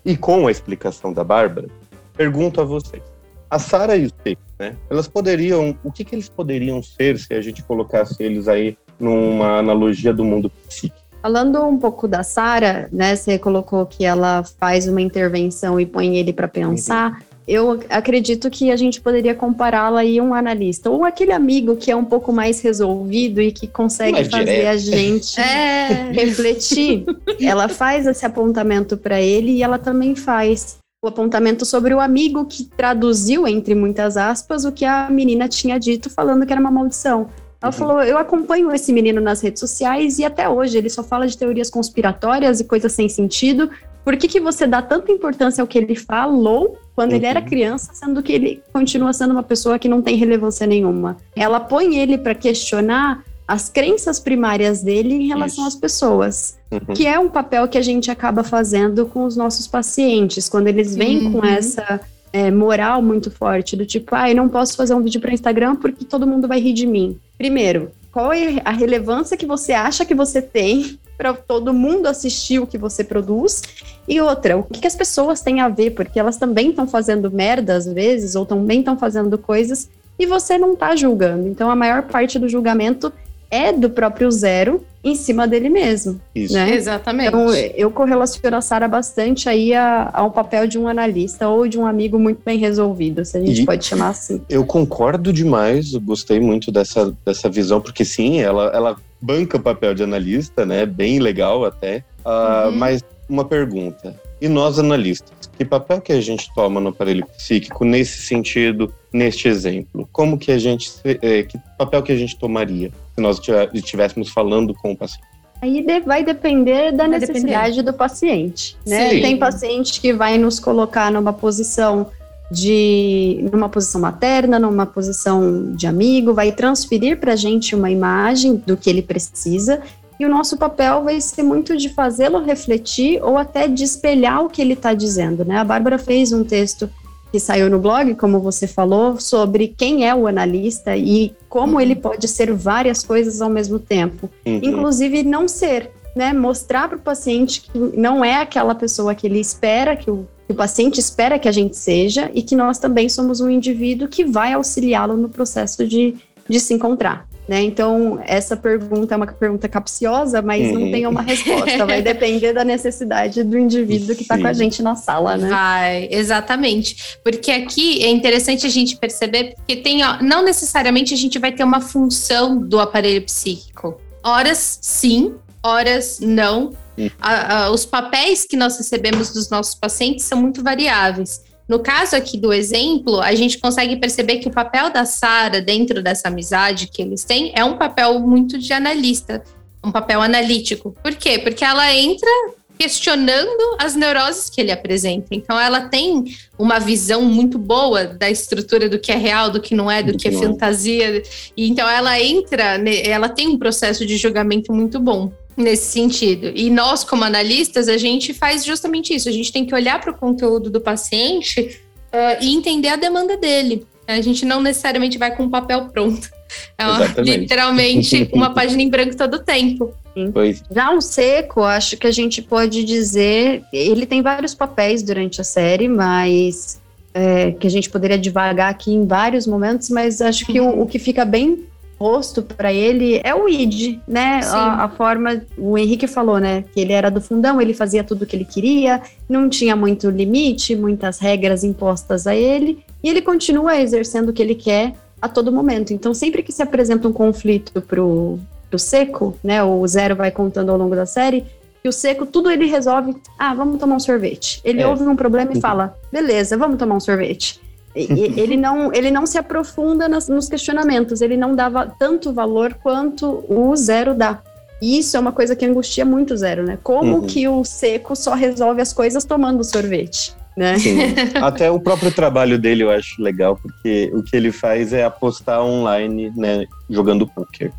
[0.05, 1.67] E com a explicação da Bárbara,
[2.15, 3.01] pergunto a vocês.
[3.49, 4.75] A Sara e o Seco, né?
[4.89, 5.75] Elas poderiam.
[5.83, 10.23] O que, que eles poderiam ser se a gente colocasse eles aí numa analogia do
[10.23, 11.01] mundo psíquico?
[11.21, 13.15] Falando um pouco da Sara, né?
[13.15, 17.11] Você colocou que ela faz uma intervenção e põe ele para pensar.
[17.11, 21.91] Uhum eu acredito que a gente poderia compará-la a um analista, ou aquele amigo que
[21.91, 24.67] é um pouco mais resolvido e que consegue mais fazer direto.
[24.67, 26.11] a gente é.
[26.11, 27.05] refletir.
[27.39, 32.45] Ela faz esse apontamento para ele e ela também faz o apontamento sobre o amigo
[32.45, 36.69] que traduziu, entre muitas aspas, o que a menina tinha dito, falando que era uma
[36.69, 37.27] maldição.
[37.59, 37.77] Ela uhum.
[37.77, 41.37] falou: Eu acompanho esse menino nas redes sociais e até hoje ele só fala de
[41.37, 43.69] teorias conspiratórias e coisas sem sentido.
[44.03, 47.17] Por que, que você dá tanta importância ao que ele falou quando uhum.
[47.17, 47.45] ele era uhum.
[47.45, 51.17] criança, sendo que ele continua sendo uma pessoa que não tem relevância nenhuma?
[51.35, 55.75] Ela põe ele para questionar as crenças primárias dele em relação Isso.
[55.75, 56.93] às pessoas, uhum.
[56.93, 60.95] que é um papel que a gente acaba fazendo com os nossos pacientes, quando eles
[60.95, 61.33] vêm uhum.
[61.33, 61.99] com essa
[62.31, 65.75] é, moral muito forte, do tipo, ah, eu não posso fazer um vídeo para Instagram
[65.75, 67.19] porque todo mundo vai rir de mim.
[67.37, 72.57] Primeiro, qual é a relevância que você acha que você tem para todo mundo assistir
[72.57, 73.61] o que você produz.
[74.07, 77.29] E outra, o que, que as pessoas têm a ver, porque elas também estão fazendo
[77.29, 81.47] merda às vezes, ou também estão fazendo coisas, e você não está julgando.
[81.47, 83.13] Então a maior parte do julgamento
[83.51, 86.19] é do próprio zero em cima dele mesmo.
[86.33, 86.55] Isso.
[86.55, 86.73] Né?
[86.73, 87.27] Exatamente.
[87.27, 91.77] Então, eu correlaciono a Sara bastante aí a, ao papel de um analista ou de
[91.77, 94.41] um amigo muito bem resolvido, se a gente e pode chamar assim.
[94.49, 99.93] Eu concordo demais, gostei muito dessa, dessa visão, porque sim, ela, ela banca o papel
[99.93, 100.85] de analista, né?
[100.85, 102.03] Bem legal até.
[102.25, 102.71] Uh, uhum.
[102.77, 104.19] Mas uma pergunta.
[104.41, 109.47] E nós, analistas, que papel que a gente toma no aparelho psíquico nesse sentido, neste
[109.47, 110.09] exemplo?
[110.11, 113.39] Como que a gente, é, que papel que a gente tomaria se nós
[113.73, 115.27] estivéssemos falando com o paciente?
[115.61, 117.91] Aí vai depender da vai necessidade depender.
[117.91, 119.11] do paciente, né?
[119.11, 119.21] Sim.
[119.21, 122.07] Tem paciente que vai nos colocar numa posição
[122.51, 128.61] de numa posição materna, numa posição de amigo, vai transferir para a gente uma imagem
[128.67, 129.81] do que ele precisa
[130.19, 134.49] e o nosso papel vai ser muito de fazê-lo refletir ou até de espelhar o
[134.49, 135.57] que ele está dizendo, né?
[135.57, 136.87] A Bárbara fez um texto
[137.31, 141.81] que saiu no blog, como você falou, sobre quem é o analista e como uhum.
[141.81, 144.59] ele pode ser várias coisas ao mesmo tempo, uhum.
[144.61, 146.33] inclusive não ser, né?
[146.33, 150.53] Mostrar para o paciente que não é aquela pessoa que ele espera que o que
[150.53, 154.25] o paciente espera que a gente seja e que nós também somos um indivíduo que
[154.25, 156.15] vai auxiliá-lo no processo de,
[156.47, 157.25] de se encontrar.
[157.47, 157.63] Né?
[157.63, 160.79] Então, essa pergunta é uma pergunta capciosa, mas uhum.
[160.79, 161.85] não tem uma resposta.
[161.85, 165.49] Vai depender da necessidade do indivíduo que está com a gente na sala, né?
[165.49, 167.17] Vai, exatamente.
[167.23, 171.63] Porque aqui é interessante a gente perceber que tem, não necessariamente a gente vai ter
[171.63, 173.99] uma função do aparelho psíquico.
[174.23, 175.33] Horas sim,
[175.63, 176.73] horas não.
[177.19, 181.41] A, a, os papéis que nós recebemos dos nossos pacientes são muito variáveis.
[181.67, 186.03] No caso aqui do exemplo, a gente consegue perceber que o papel da Sara dentro
[186.03, 189.41] dessa amizade que eles têm é um papel muito de analista,
[189.81, 190.93] um papel analítico.
[191.01, 191.39] Por quê?
[191.39, 192.29] Porque ela entra
[192.77, 195.27] questionando as neuroses que ele apresenta.
[195.31, 196.25] Então, ela tem
[196.57, 200.17] uma visão muito boa da estrutura do que é real, do que não é, do
[200.17, 201.23] que é, é fantasia.
[201.55, 206.51] E então, ela entra, ela tem um processo de julgamento muito bom nesse sentido.
[206.55, 209.29] E nós, como analistas, a gente faz justamente isso.
[209.29, 211.81] A gente tem que olhar para o conteúdo do paciente
[212.13, 213.85] uh, e entender a demanda dele.
[214.07, 216.29] A gente não necessariamente vai com o papel pronto.
[216.77, 219.93] É uma, literalmente uma página em branco todo o tempo.
[220.33, 220.61] Pois.
[220.69, 225.43] Já o seco, acho que a gente pode dizer, ele tem vários papéis durante a
[225.43, 226.81] série, mas
[227.13, 230.85] é, que a gente poderia divagar aqui em vários momentos, mas acho que o, o
[230.85, 231.65] que fica bem
[232.01, 234.41] rosto para ele é o id, né?
[234.45, 236.63] A, a, forma, o Henrique falou, né?
[236.73, 240.09] Que ele era do fundão, ele fazia tudo o que ele queria, não tinha muito
[240.09, 245.29] limite, muitas regras impostas a ele, e ele continua exercendo o que ele quer a
[245.29, 245.93] todo momento.
[245.93, 249.63] Então, sempre que se apresenta um conflito pro, pro Seco, né?
[249.63, 251.45] O Zero vai contando ao longo da série,
[251.83, 254.59] que o Seco, tudo ele resolve, ah, vamos tomar um sorvete.
[254.63, 254.87] Ele é.
[254.87, 257.61] ouve um problema e fala, beleza, vamos tomar um sorvete
[257.95, 263.43] ele, não, ele não se aprofunda nas, nos questionamentos, ele não dava tanto valor quanto
[263.49, 264.41] o zero dá.
[264.81, 266.77] E isso é uma coisa que angustia muito o zero, né?
[266.81, 267.27] Como uhum.
[267.27, 270.33] que o seco só resolve as coisas tomando sorvete?
[270.57, 270.77] Né?
[270.79, 270.99] Sim.
[271.41, 275.63] Até o próprio trabalho dele eu acho legal, porque o que ele faz é apostar
[275.63, 277.71] online, né, jogando poker.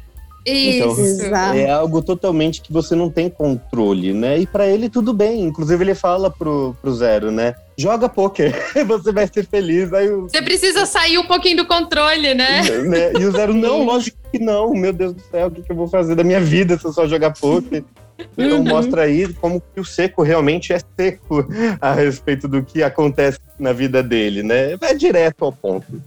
[0.44, 1.24] Então, Isso.
[1.24, 4.38] é algo totalmente que você não tem controle, né?
[4.38, 5.42] E para ele tudo bem.
[5.42, 7.54] Inclusive ele fala pro, pro Zero, né?
[7.76, 8.52] Joga poker,
[8.86, 9.92] você vai ser feliz.
[9.92, 10.22] Aí o...
[10.22, 12.62] Você precisa sair um pouquinho do controle, né?
[12.82, 13.12] né?
[13.18, 14.74] E o Zero, não, lógico que não.
[14.74, 16.92] Meu Deus do céu, o que, que eu vou fazer da minha vida se eu
[16.92, 17.84] só jogar poker?
[18.38, 18.64] Então uhum.
[18.64, 21.44] mostra aí como que o seco realmente é seco
[21.80, 24.76] a respeito do que acontece na vida dele, né?
[24.76, 26.00] Vai direto ao ponto.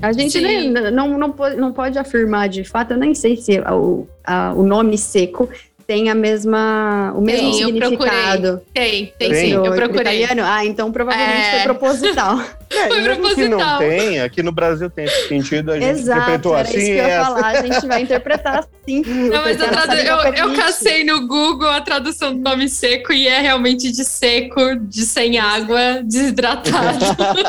[0.00, 3.60] A gente nem, não, não, pode, não pode afirmar de fato, eu nem sei se
[3.60, 5.48] o, a, o nome seco
[5.86, 8.62] tem a mesma, o mesmo tem, significado.
[8.72, 10.22] Tem, tem, tem sim, eu procurei.
[10.22, 10.42] Italiano?
[10.44, 11.50] Ah, então provavelmente é...
[11.50, 12.40] foi proposital.
[12.72, 13.34] É, foi proposital.
[13.34, 16.78] que não tem, aqui no Brasil tem esse sentido, a gente Exato, interpretou era assim.
[16.78, 19.02] Isso que eu ia falar, a gente vai interpretar assim.
[19.30, 19.94] Não, mas tradu...
[19.94, 24.76] eu, eu cacei no Google a tradução do nome seco e é realmente de seco,
[24.76, 27.04] de sem água, desidratado.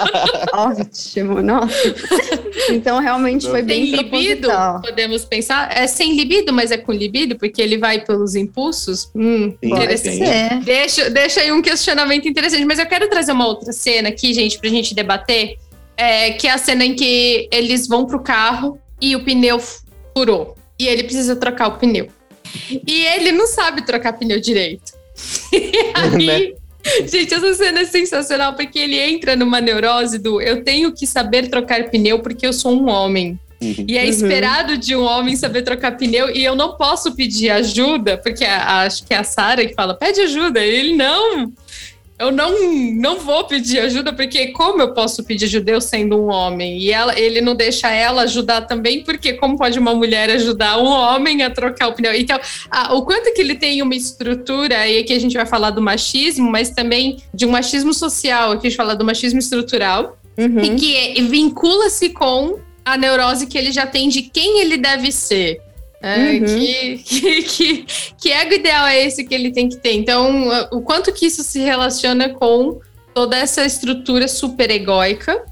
[0.53, 1.95] Ótimo, nossa.
[2.69, 4.49] Então realmente foi bem Sem libido,
[4.81, 5.75] podemos pensar.
[5.75, 9.09] É sem libido, mas é com libido, porque ele vai pelos impulsos.
[9.15, 10.23] Hum, Sim, interessante.
[10.23, 10.59] É.
[10.63, 14.59] Deixa, deixa aí um questionamento interessante, mas eu quero trazer uma outra cena aqui, gente,
[14.59, 15.57] pra gente debater debater,
[15.95, 19.61] é, que é a cena em que eles vão pro carro e o pneu
[20.15, 20.55] furou.
[20.79, 22.07] E ele precisa trocar o pneu.
[22.87, 24.93] E ele não sabe trocar pneu direito.
[25.53, 27.07] E aí, né?
[27.07, 31.47] gente, essa cena é sensacional porque ele entra numa neurose do eu tenho que saber
[31.47, 33.39] trocar pneu porque eu sou um homem.
[33.61, 33.85] Uhum.
[33.87, 38.17] E é esperado de um homem saber trocar pneu e eu não posso pedir ajuda,
[38.17, 40.65] porque a, acho que é a Sara que fala: pede ajuda.
[40.65, 41.53] E ele não
[42.19, 42.53] eu não,
[42.93, 46.77] não vou pedir ajuda, porque como eu posso pedir ajuda eu sendo um homem?
[46.77, 50.85] E ela, ele não deixa ela ajudar também, porque como pode uma mulher ajudar um
[50.85, 52.13] homem a trocar o pneu?
[52.13, 55.71] Então, a, o quanto que ele tem uma estrutura, e aqui a gente vai falar
[55.71, 60.17] do machismo, mas também de um machismo social, aqui a gente fala do machismo estrutural,
[60.37, 60.59] uhum.
[60.59, 65.61] e que vincula-se com a neurose que ele já tem de quem ele deve ser.
[66.03, 66.45] É, uhum.
[66.45, 67.85] que, que, que,
[68.19, 69.93] que ego ideal é esse que ele tem que ter?
[69.93, 72.81] Então, o quanto que isso se relaciona com
[73.13, 75.45] toda essa estrutura super egóica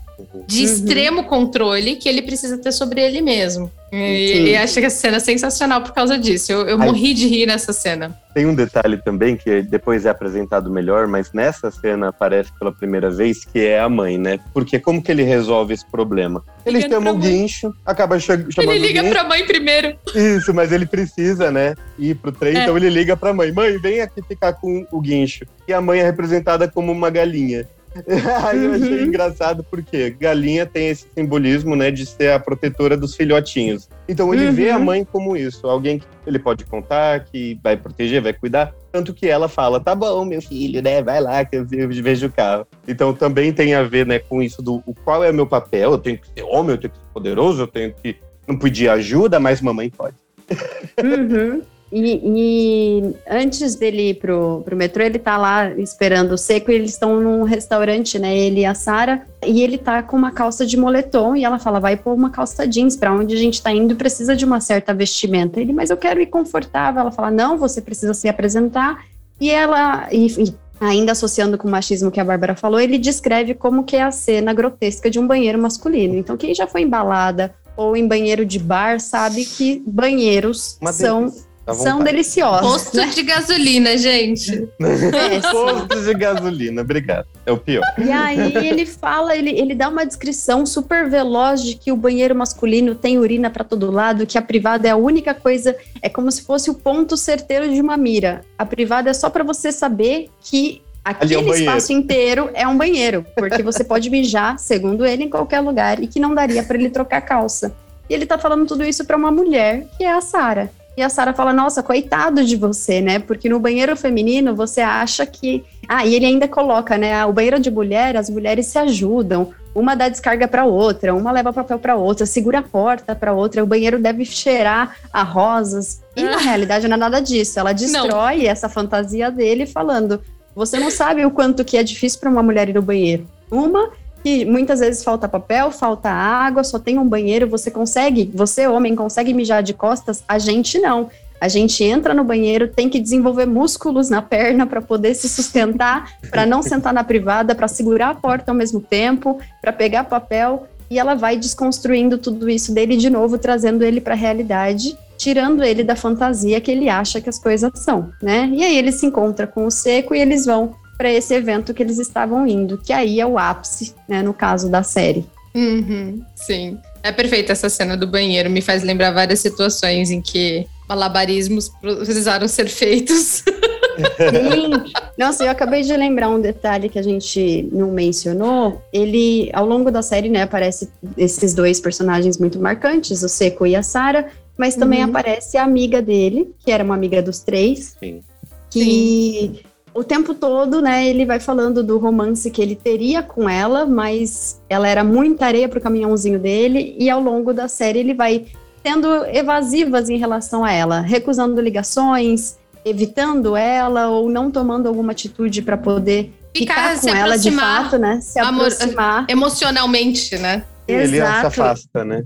[0.48, 0.66] de uhum.
[0.66, 3.72] extremo controle que ele precisa ter sobre ele mesmo.
[3.92, 6.52] E, e acho que a cena é sensacional por causa disso.
[6.52, 8.18] Eu, eu morri de rir nessa cena.
[8.34, 13.12] Tem um detalhe também que depois é apresentado melhor, mas nessa cena aparece pela primeira
[13.12, 14.40] vez que é a mãe, né?
[14.54, 16.42] Porque como que ele resolve esse problema?
[16.66, 19.98] Ele chama o guincho, acaba chamando Ele liga pra mãe primeiro.
[20.16, 22.64] Isso, mas ele precisa, né, ir pro trem, é.
[22.64, 23.52] então ele liga pra mãe.
[23.52, 25.46] Mãe, vem aqui ficar com o guincho.
[25.68, 27.68] E a mãe é representada como uma galinha.
[28.46, 29.06] Aí eu achei uhum.
[29.06, 33.90] engraçado porque galinha tem esse simbolismo, né, de ser a protetora dos filhotinhos.
[34.08, 34.54] Então ele uhum.
[34.54, 34.84] vê a uhum.
[34.84, 38.74] mãe como isso, alguém que ele pode contar, que vai proteger, vai cuidar.
[38.92, 42.32] Tanto que ela fala, tá bom, meu filho, né, vai lá que eu vejo o
[42.32, 42.66] carro.
[42.88, 45.98] Então também tem a ver, né, com isso do qual é o meu papel, eu
[45.98, 48.16] tenho que ser homem, eu tenho que ser poderoso, eu tenho que
[48.48, 50.16] não pedir ajuda, mas mamãe pode.
[51.02, 51.62] Uhum.
[51.92, 56.76] E, e, antes dele ir pro, pro metrô, ele tá lá esperando o seco e
[56.76, 58.36] eles estão num restaurante, né?
[58.38, 61.82] Ele e a Sara, e ele tá com uma calça de moletom e ela fala:
[61.82, 64.94] vai pôr uma calça jeans, para onde a gente tá indo precisa de uma certa
[64.94, 65.60] vestimenta.
[65.60, 67.02] Ele, mas eu quero ir confortável.
[67.02, 69.04] Ela fala: não, você precisa se apresentar.
[69.40, 73.54] E ela, e, e ainda associando com o machismo que a Bárbara falou, ele descreve
[73.54, 76.16] como que é a cena grotesca de um banheiro masculino.
[76.16, 81.26] Então, quem já foi embalada ou em banheiro de bar sabe que banheiros Uma são
[81.26, 81.51] delícia.
[81.66, 82.72] Dá são deliciosos.
[82.72, 83.12] Posto né?
[83.14, 84.68] de gasolina, gente.
[85.52, 87.28] Postos de gasolina, obrigado.
[87.46, 87.84] É o pior.
[87.98, 92.36] E aí ele fala, ele, ele dá uma descrição super veloz de que o banheiro
[92.36, 96.32] masculino tem urina para todo lado, que a privada é a única coisa, é como
[96.32, 98.42] se fosse o ponto certeiro de uma mira.
[98.58, 102.68] A privada é só para você saber que Ali aquele é um espaço inteiro é
[102.68, 106.62] um banheiro, porque você pode mijar, segundo ele, em qualquer lugar e que não daria
[106.62, 107.74] para ele trocar calça.
[108.08, 110.70] E ele tá falando tudo isso para uma mulher, que é a Sara.
[110.98, 113.20] E a Sara fala: "Nossa, coitado de você, né?
[113.20, 117.26] Porque no banheiro feminino você acha que ah, e ele ainda coloca, né?
[117.26, 119.50] O banheiro de mulher, as mulheres se ajudam.
[119.74, 123.64] Uma dá descarga para outra, uma leva papel para outra, segura a porta para outra.
[123.64, 126.02] O banheiro deve cheirar a rosas.
[126.16, 126.40] E na Ah.
[126.40, 127.58] realidade não é nada disso.
[127.58, 130.22] Ela destrói essa fantasia dele falando:
[130.54, 133.26] você não sabe o quanto que é difícil para uma mulher ir no banheiro.
[133.50, 133.90] Uma
[134.24, 138.96] que muitas vezes falta papel, falta água, só tem um banheiro, você consegue, você homem
[138.96, 141.10] consegue mijar de costas, a gente não.
[141.40, 146.12] A gente entra no banheiro, tem que desenvolver músculos na perna para poder se sustentar,
[146.30, 150.68] para não sentar na privada, para segurar a porta ao mesmo tempo, para pegar papel.
[150.88, 155.64] E ela vai desconstruindo tudo isso dele de novo, trazendo ele para a realidade, tirando
[155.64, 158.48] ele da fantasia que ele acha que as coisas são, né?
[158.54, 161.82] E aí ele se encontra com o Seco e eles vão para esse evento que
[161.82, 165.26] eles estavam indo, que aí é o ápice, né, no caso da série.
[165.56, 166.78] Uhum, sim.
[167.02, 172.48] É perfeita essa cena do banheiro, me faz lembrar várias situações em que malabarismos precisaram
[172.48, 173.44] ser feitos.
[173.44, 174.94] Sim.
[175.18, 178.80] Nossa, eu acabei de lembrar um detalhe que a gente não mencionou.
[178.94, 180.88] Ele, ao longo da série, né, aparece
[181.18, 185.10] esses dois personagens muito marcantes, o Seco e a Sara, mas também Uhum.
[185.10, 188.22] aparece a amiga dele, que era uma amiga dos três, Sim.
[188.70, 193.86] que o tempo todo, né, ele vai falando do romance que ele teria com ela,
[193.86, 198.46] mas ela era muita areia pro caminhãozinho dele, e ao longo da série ele vai
[198.86, 205.62] sendo evasivas em relação a ela, recusando ligações, evitando ela ou não tomando alguma atitude
[205.62, 209.26] para poder ficar, Ficar, se com ela de fato, né, se Amor- aproximar.
[209.30, 210.64] emocionalmente, né?
[210.88, 211.48] Ele se Exato.
[211.48, 212.24] afasta, né?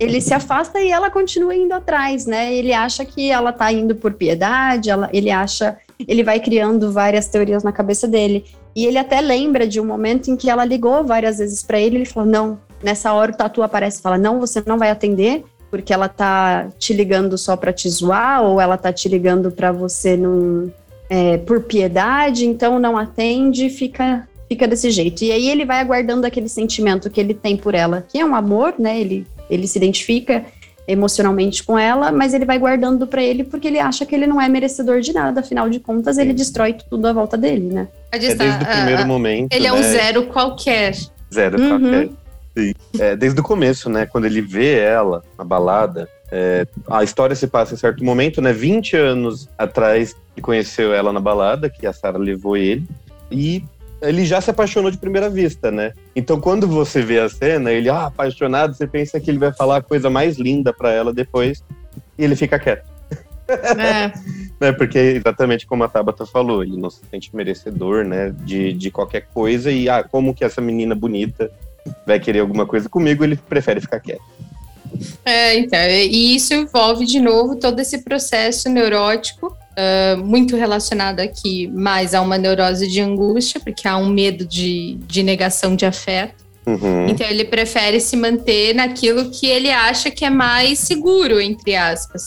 [0.00, 2.54] ele se afasta e ela continua indo atrás, né?
[2.54, 7.26] Ele acha que ela tá indo por piedade, ela- ele acha, ele vai criando várias
[7.28, 8.44] teorias na cabeça dele.
[8.74, 11.96] E ele até lembra de um momento em que ela ligou várias vezes para ele,
[11.96, 12.58] ele falou: "Não".
[12.82, 16.92] Nessa hora o Tatu aparece fala: "Não, você não vai atender, porque ela tá te
[16.92, 20.72] ligando só para te zoar ou ela tá te ligando para você não
[21.10, 25.22] é, por piedade, então não atende, fica fica desse jeito.
[25.24, 28.34] E aí ele vai aguardando aquele sentimento que ele tem por ela, que é um
[28.34, 28.98] amor, né?
[28.98, 30.44] Ele ele se identifica
[30.88, 34.40] emocionalmente com ela, mas ele vai guardando pra ele porque ele acha que ele não
[34.40, 37.88] é merecedor de nada, afinal de contas ele destrói tudo à volta dele, né?
[38.10, 39.52] A É desde o primeiro momento.
[39.52, 39.82] Ele é um né?
[39.82, 40.94] zero qualquer.
[41.32, 41.68] Zero Uhum.
[41.68, 42.08] qualquer.
[42.56, 42.72] Sim.
[42.98, 44.06] É, desde o começo, né?
[44.06, 48.52] Quando ele vê ela na balada, é, a história se passa em certo momento, né?
[48.52, 52.86] 20 anos atrás que conheceu ela na balada, que a Sarah levou ele,
[53.30, 53.62] e
[54.00, 55.92] ele já se apaixonou de primeira vista, né?
[56.14, 59.78] Então, quando você vê a cena, ele, ah, apaixonado, você pensa que ele vai falar
[59.78, 61.64] a coisa mais linda pra ela depois,
[62.16, 62.86] e ele fica quieto.
[63.48, 64.12] É.
[64.60, 64.72] né?
[64.72, 68.34] Porque exatamente como a Tabata falou, ele não se sente merecedor, né?
[68.44, 71.50] De, de qualquer coisa, e ah, como que essa menina bonita
[72.06, 74.22] vai querer alguma coisa comigo, ele prefere ficar quieto.
[75.24, 81.68] É, então, e isso envolve de novo todo esse processo neurótico, ah, muito relacionado aqui
[81.68, 86.44] mais a uma neurose de angústia, porque há um medo de, de negação de afeto.
[86.66, 87.08] Uhum.
[87.08, 92.24] Então ele prefere se manter naquilo que ele acha que é mais seguro, entre aspas.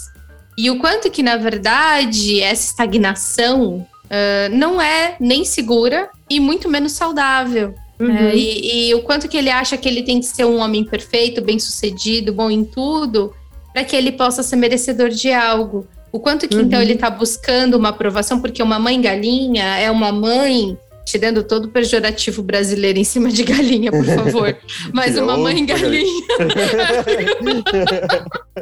[0.57, 6.69] E o quanto que, na verdade, essa estagnação ah, não é nem segura e muito
[6.69, 7.75] menos saudável.
[7.99, 10.83] É, e, e o quanto que ele acha que ele tem que ser um homem
[10.83, 13.31] perfeito, bem sucedido, bom em tudo,
[13.71, 15.85] para que ele possa ser merecedor de algo.
[16.11, 16.83] O quanto que então Uhum.
[16.85, 21.67] ele está buscando uma aprovação, porque uma mãe galinha é uma mãe, tirando todo o
[21.69, 24.57] pejorativo brasileiro em cima de galinha, por favor,
[24.93, 26.23] mas uma mãe galinha.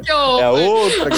[0.04, 0.60] que É horror.
[0.60, 1.10] outra.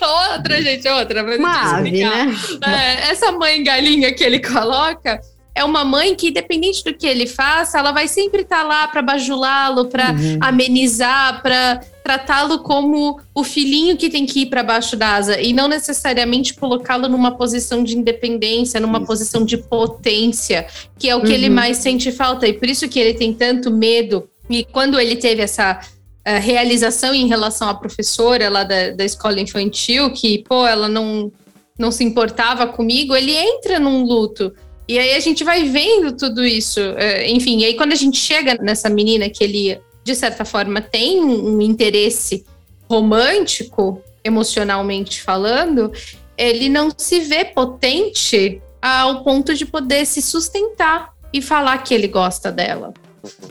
[0.34, 1.22] outra, gente, outra.
[1.38, 2.34] mas ave, né?
[2.66, 5.20] É, essa mãe galinha que ele coloca
[5.54, 8.88] é uma mãe que, independente do que ele faça, ela vai sempre estar tá lá
[8.88, 10.38] para bajulá-lo, para uhum.
[10.40, 15.52] amenizar, para tratá-lo como o filhinho que tem que ir para baixo da asa e
[15.52, 19.06] não necessariamente colocá-lo numa posição de independência, numa isso.
[19.06, 20.66] posição de potência,
[20.98, 21.34] que é o que uhum.
[21.34, 24.28] ele mais sente falta e por isso que ele tem tanto medo.
[24.48, 29.40] E quando ele teve essa uh, realização em relação à professora lá da, da escola
[29.40, 31.30] infantil, que, pô, ela não,
[31.78, 34.52] não se importava comigo, ele entra num luto.
[34.90, 36.80] E aí a gente vai vendo tudo isso.
[36.80, 41.20] Uh, enfim, aí quando a gente chega nessa menina que ele, de certa forma, tem
[41.20, 42.44] um interesse
[42.88, 45.92] romântico, emocionalmente falando,
[46.36, 52.08] ele não se vê potente ao ponto de poder se sustentar e falar que ele
[52.08, 52.92] gosta dela.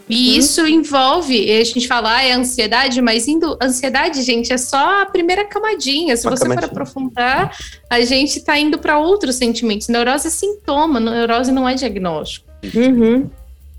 [0.09, 0.39] E uhum.
[0.39, 5.05] isso envolve, a gente fala, ah, é ansiedade, mas indo, ansiedade, gente, é só a
[5.05, 6.15] primeira camadinha.
[6.17, 6.67] Se Uma você camadinha.
[6.67, 7.55] for aprofundar,
[7.89, 9.87] a gente está indo para outros sentimentos.
[9.87, 12.47] Neurose é sintoma, neurose não é diagnóstico.
[12.75, 13.29] Uhum.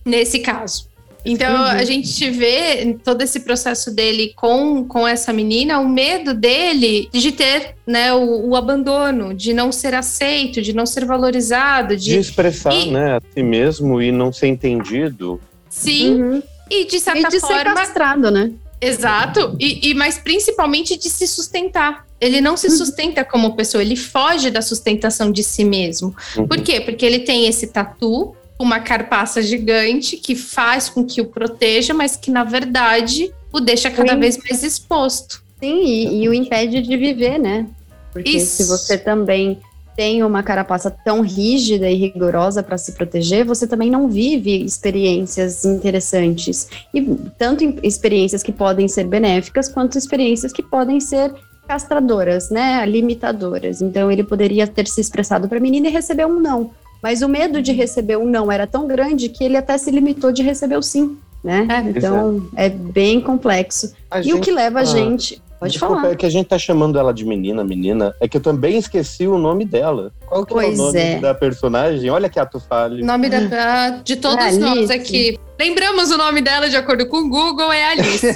[0.04, 0.88] Nesse caso.
[1.24, 1.66] Então, uhum.
[1.66, 7.32] a gente vê todo esse processo dele com, com essa menina, o medo dele de
[7.32, 11.96] ter né, o, o abandono, de não ser aceito, de não ser valorizado.
[11.96, 15.40] De, de expressar e, né, a si mesmo e não ser entendido.
[15.70, 16.22] Sim.
[16.22, 16.42] Uhum.
[16.68, 17.56] E de certa e de forma.
[17.56, 18.52] Ser castrado, né?
[18.80, 19.56] Exato.
[19.58, 22.06] E, e mas principalmente de se sustentar.
[22.20, 22.76] Ele não se uhum.
[22.76, 26.14] sustenta como pessoa, ele foge da sustentação de si mesmo.
[26.36, 26.46] Uhum.
[26.46, 26.80] Por quê?
[26.80, 32.16] Porque ele tem esse tatu, uma carpaça gigante que faz com que o proteja, mas
[32.16, 34.20] que na verdade o deixa cada Sim.
[34.20, 35.42] vez mais exposto.
[35.58, 37.66] Sim, e, e, o impede de viver, né?
[38.12, 38.62] Porque Isso.
[38.62, 39.60] se você também
[39.96, 45.64] tem uma carapaça tão rígida e rigorosa para se proteger, você também não vive experiências
[45.64, 46.68] interessantes.
[46.94, 47.02] E
[47.38, 51.32] tanto experiências que podem ser benéficas, quanto experiências que podem ser
[51.66, 53.80] castradoras, né, limitadoras.
[53.80, 56.70] Então ele poderia ter se expressado para a menina e receber um não.
[57.02, 60.32] Mas o medo de receber um não era tão grande que ele até se limitou
[60.32, 61.66] de receber o sim, né?
[61.70, 62.66] É, então é.
[62.66, 63.94] é bem complexo.
[64.10, 66.12] A e gente, o que leva a gente Pode Desculpa, falar.
[66.12, 68.14] é que a gente tá chamando ela de menina, menina.
[68.18, 70.10] É que eu também esqueci o nome dela.
[70.24, 71.18] Qual que pois é o nome é.
[71.20, 72.08] da personagem?
[72.08, 73.04] Olha que ato falho.
[73.04, 75.38] Nome da, de todos é nós aqui.
[75.58, 78.26] Lembramos o nome dela de acordo com o Google, é Alice.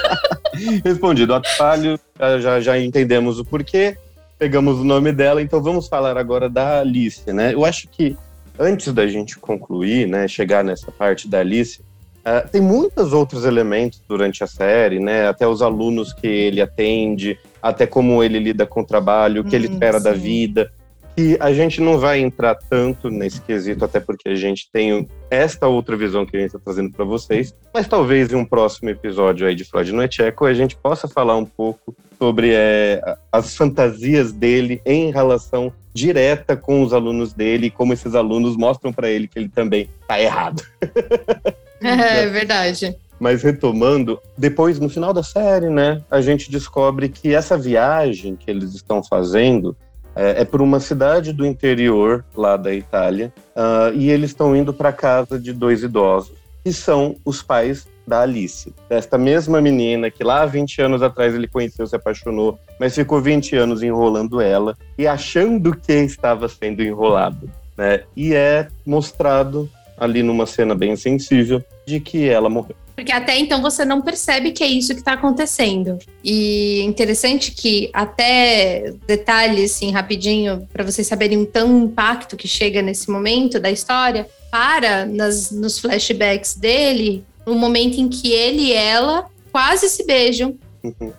[0.82, 2.00] Respondido, ato falho.
[2.40, 3.98] Já, já entendemos o porquê.
[4.38, 7.52] Pegamos o nome dela, então vamos falar agora da Alice, né?
[7.52, 8.16] Eu acho que
[8.58, 11.82] antes da gente concluir, né, chegar nessa parte da Alice,
[12.20, 15.28] Uh, tem muitos outros elementos durante a série, né?
[15.28, 19.56] Até os alunos que ele atende, até como ele lida com o trabalho, o que
[19.56, 20.04] hum, ele espera sim.
[20.04, 20.70] da vida.
[21.16, 25.66] E a gente não vai entrar tanto nesse quesito, até porque a gente tem esta
[25.66, 27.54] outra visão que a gente está trazendo para vocês.
[27.74, 31.36] Mas talvez em um próximo episódio aí de Freud no Echeco a gente possa falar
[31.36, 33.02] um pouco sobre é,
[33.32, 38.92] as fantasias dele em relação direta com os alunos dele e como esses alunos mostram
[38.92, 40.62] para ele que ele também está errado.
[41.82, 42.96] É, é verdade.
[43.18, 48.50] Mas retomando, depois, no final da série, né, a gente descobre que essa viagem que
[48.50, 49.76] eles estão fazendo
[50.14, 54.72] é, é por uma cidade do interior, lá da Itália, uh, e eles estão indo
[54.72, 56.32] para casa de dois idosos,
[56.64, 61.46] que são os pais da Alice, desta mesma menina que lá 20 anos atrás ele
[61.46, 67.48] conheceu, se apaixonou, mas ficou 20 anos enrolando ela e achando que estava sendo enrolado.
[67.76, 68.02] Né?
[68.16, 69.70] E é mostrado
[70.00, 72.74] ali numa cena bem sensível de que ela morreu.
[72.96, 75.98] Porque até então você não percebe que é isso que está acontecendo.
[76.24, 82.82] E interessante que até detalhes, assim, rapidinho, para vocês saberem o tão impacto que chega
[82.82, 88.72] nesse momento da história, para nas, nos flashbacks dele, no momento em que ele e
[88.72, 91.12] ela quase se beijam, uhum.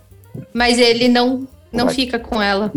[0.53, 2.71] mas ele não, não fica com ela.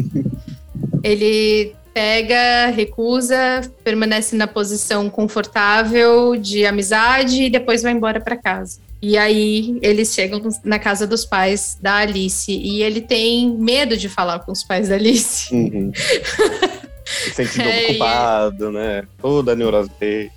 [1.03, 8.81] ele pega, recusa, permanece na posição confortável de amizade e depois vai embora para casa.
[9.01, 14.09] E aí eles chegam na casa dos pais da Alice e ele tem medo de
[14.09, 15.55] falar com os pais da Alice.
[15.55, 15.93] Uhum.
[17.33, 19.05] Sente é, culpado, né?
[19.21, 20.33] Toda a neurose dele.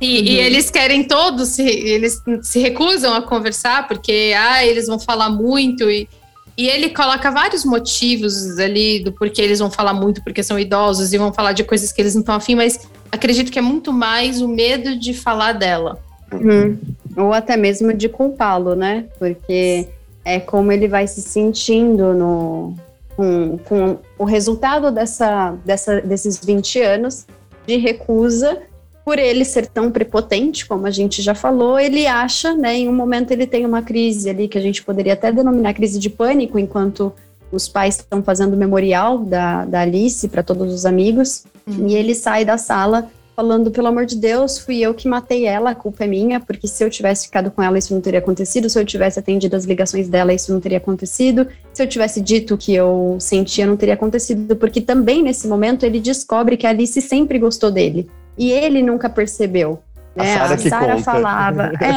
[0.00, 0.24] E, uhum.
[0.24, 5.30] e, eles querem todos, se, eles se recusam a conversar porque ah, eles vão falar
[5.30, 6.08] muito e
[6.56, 11.12] e ele coloca vários motivos ali do porquê eles vão falar muito, porque são idosos
[11.12, 13.92] e vão falar de coisas que eles não estão afim, mas acredito que é muito
[13.92, 15.98] mais o medo de falar dela.
[16.32, 16.78] Uhum.
[17.16, 19.06] Ou até mesmo de culpá-lo, né?
[19.18, 19.88] Porque
[20.24, 22.74] é como ele vai se sentindo no,
[23.16, 27.26] com, com o resultado dessa, dessa, desses 20 anos
[27.66, 28.62] de recusa
[29.04, 32.94] por ele ser tão prepotente, como a gente já falou, ele acha, né, em um
[32.94, 36.58] momento ele tem uma crise ali que a gente poderia até denominar crise de pânico,
[36.58, 37.12] enquanto
[37.52, 41.86] os pais estão fazendo o memorial da, da Alice para todos os amigos, uhum.
[41.86, 45.70] e ele sai da sala falando, pelo amor de Deus, fui eu que matei ela,
[45.70, 48.70] a culpa é minha, porque se eu tivesse ficado com ela, isso não teria acontecido,
[48.70, 52.54] se eu tivesse atendido as ligações dela, isso não teria acontecido, se eu tivesse dito
[52.54, 56.70] o que eu sentia, não teria acontecido, porque também nesse momento ele descobre que a
[56.70, 59.80] Alice sempre gostou dele, e ele nunca percebeu.
[60.14, 60.36] Né?
[60.36, 61.90] A Sara falava, é,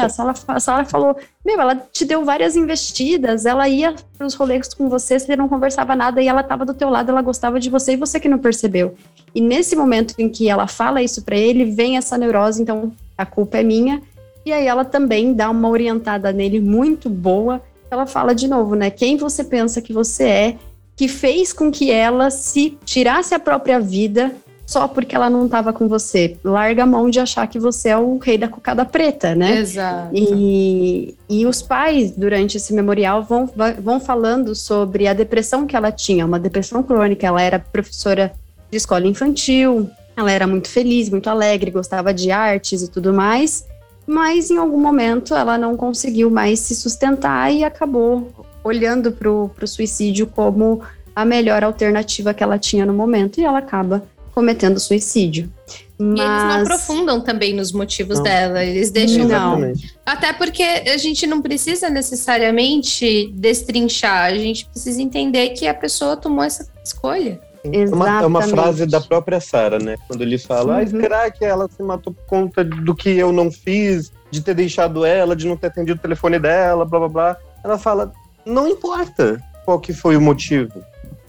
[0.47, 1.15] a Sara, falou,
[1.45, 5.47] meu, ela te deu várias investidas, ela ia para os rolês com você, você não
[5.47, 8.27] conversava nada e ela estava do teu lado, ela gostava de você e você que
[8.27, 8.95] não percebeu.
[9.35, 13.25] E nesse momento em que ela fala isso para ele, vem essa neurose, então a
[13.25, 14.01] culpa é minha.
[14.43, 17.61] E aí ela também dá uma orientada nele muito boa.
[17.91, 18.89] Ela fala de novo, né?
[18.89, 20.55] Quem você pensa que você é,
[20.95, 24.33] que fez com que ela se tirasse a própria vida
[24.68, 26.36] só porque ela não estava com você.
[26.43, 29.59] Larga a mão de achar que você é o rei da cocada preta, né?
[29.59, 30.11] Exato.
[30.13, 33.49] E, e os pais, durante esse memorial, vão,
[33.82, 37.26] vão falando sobre a depressão que ela tinha, uma depressão crônica.
[37.26, 38.34] Ela era professora
[38.70, 39.89] de escola infantil.
[40.18, 43.65] Ela era muito feliz, muito alegre, gostava de artes e tudo mais,
[44.05, 48.28] mas em algum momento ela não conseguiu mais se sustentar e acabou
[48.63, 50.82] olhando para o suicídio como
[51.15, 54.03] a melhor alternativa que ela tinha no momento e ela acaba
[54.38, 55.51] cometendo suicídio.
[55.97, 56.19] Mas...
[56.19, 58.23] E eles não aprofundam também nos motivos não.
[58.23, 59.27] dela, eles deixam.
[59.27, 59.73] Não.
[60.05, 66.15] Até porque a gente não precisa necessariamente destrinchar, a gente precisa entender que a pessoa
[66.15, 67.41] tomou essa escolha.
[67.63, 69.95] É uma, é uma frase da própria Sara, né?
[70.07, 70.83] Quando ele fala, uhum.
[70.83, 74.53] ah, será que ela se matou por conta do que eu não fiz, de ter
[74.53, 77.38] deixado ela, de não ter atendido o telefone dela, blá blá blá.
[77.63, 78.13] Ela fala,
[78.45, 80.79] não importa qual que foi o motivo.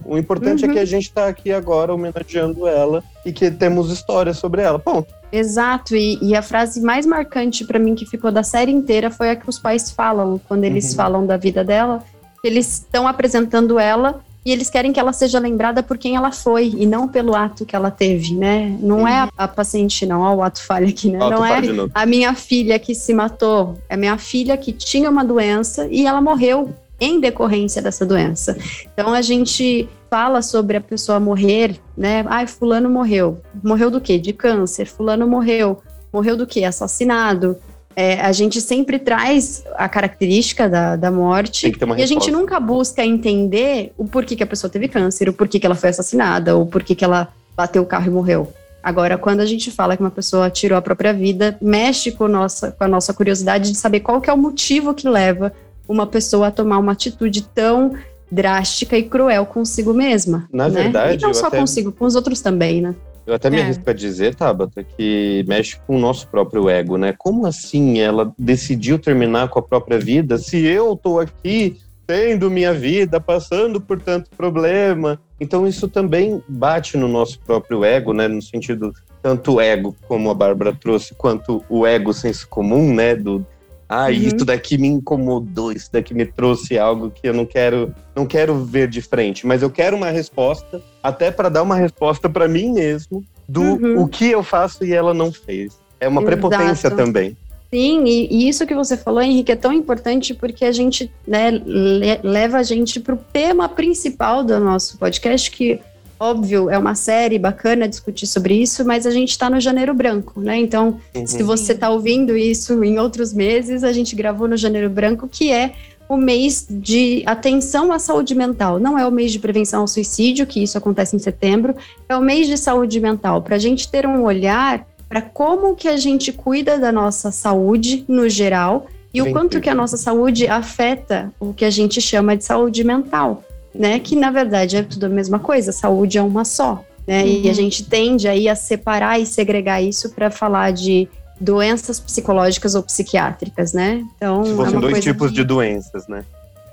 [0.09, 0.71] O importante uhum.
[0.71, 4.79] é que a gente está aqui agora homenageando ela e que temos histórias sobre ela.
[4.79, 5.13] Ponto.
[5.31, 9.31] Exato, e, e a frase mais marcante para mim que ficou da série inteira foi
[9.31, 10.97] a que os pais falam quando eles uhum.
[10.97, 12.03] falam da vida dela.
[12.43, 16.73] Eles estão apresentando ela e eles querem que ela seja lembrada por quem ela foi
[16.75, 18.79] e não pelo ato que ela teve, né?
[18.81, 21.19] Não é a, a, paciente, não, ó, o ato falha aqui, né?
[21.19, 21.61] não é
[21.93, 26.23] a minha filha que se matou, é minha filha que tinha uma doença e ela
[26.23, 28.57] morreu em decorrência dessa doença.
[28.93, 32.25] Então a gente fala sobre a pessoa morrer, né?
[32.29, 33.41] Ai, fulano morreu.
[33.63, 34.19] Morreu do quê?
[34.19, 34.87] De câncer.
[34.87, 35.83] Fulano morreu.
[36.13, 36.65] Morreu do quê?
[36.65, 37.57] Assassinado.
[37.95, 43.05] É, a gente sempre traz a característica da, da morte e a gente nunca busca
[43.05, 46.65] entender o porquê que a pessoa teve câncer, o porquê que ela foi assassinada, ou
[46.65, 48.53] porquê que ela bateu o carro e morreu.
[48.81, 52.71] Agora, quando a gente fala que uma pessoa tirou a própria vida, mexe com, nossa,
[52.71, 55.53] com a nossa curiosidade de saber qual que é o motivo que leva
[55.89, 57.95] uma pessoa a tomar uma atitude tão
[58.31, 60.49] drástica e cruel consigo mesma.
[60.53, 60.83] Na né?
[60.83, 61.23] verdade.
[61.23, 61.59] E não só até...
[61.59, 62.95] consigo, com os outros também, né?
[63.29, 63.63] Eu até me é.
[63.63, 67.15] arrisco a dizer, Tabata, que mexe com o nosso próprio ego, né?
[67.17, 71.77] Como assim ela decidiu terminar com a própria vida se eu tô aqui
[72.07, 75.21] tendo minha vida, passando por tanto problema?
[75.39, 78.27] Então isso também bate no nosso próprio ego, né?
[78.29, 83.15] No sentido tanto ego, como a Bárbara trouxe, quanto o ego senso comum, né?
[83.15, 83.47] Do,
[83.89, 84.11] ah, uhum.
[84.11, 88.65] isso daqui me incomodou, isso daqui me trouxe algo que eu não quero, não quero
[88.65, 92.73] ver de frente, mas eu quero uma resposta, até para dar uma resposta para mim
[92.73, 94.03] mesmo do uhum.
[94.03, 95.79] o que eu faço e ela não fez.
[95.99, 96.39] É uma Exato.
[96.39, 97.37] prepotência também.
[97.73, 101.51] Sim, e, e, isso que você falou, Henrique, é tão importante porque a gente né,
[101.51, 105.79] le, leva a gente para o tema principal do nosso podcast, que
[106.19, 110.41] óbvio, é uma série bacana discutir sobre isso, mas a gente está no janeiro branco,
[110.41, 110.57] né?
[110.59, 111.27] Então, uhum.
[111.27, 115.53] se você está ouvindo isso em outros meses, a gente gravou no janeiro branco, que
[115.53, 115.75] é
[116.09, 118.79] o mês de atenção à saúde mental.
[118.81, 121.77] Não é o mês de prevenção ao suicídio, que isso acontece em setembro,
[122.09, 125.89] é o mês de saúde mental, para a gente ter um olhar para como que
[125.89, 130.47] a gente cuida da nossa saúde no geral e o quanto que a nossa saúde
[130.47, 133.43] afeta o que a gente chama de saúde mental
[133.79, 134.01] né?
[134.01, 137.23] Que na verdade é tudo a mesma coisa, saúde é uma só, né?
[137.23, 137.43] Uhum.
[137.45, 141.09] E a gente tende aí a separar e segregar isso para falar de
[141.41, 144.05] doenças psicológicas ou psiquiátricas, né?
[144.17, 145.37] Então, Se fossem é dois tipos que...
[145.37, 146.25] de doenças, né?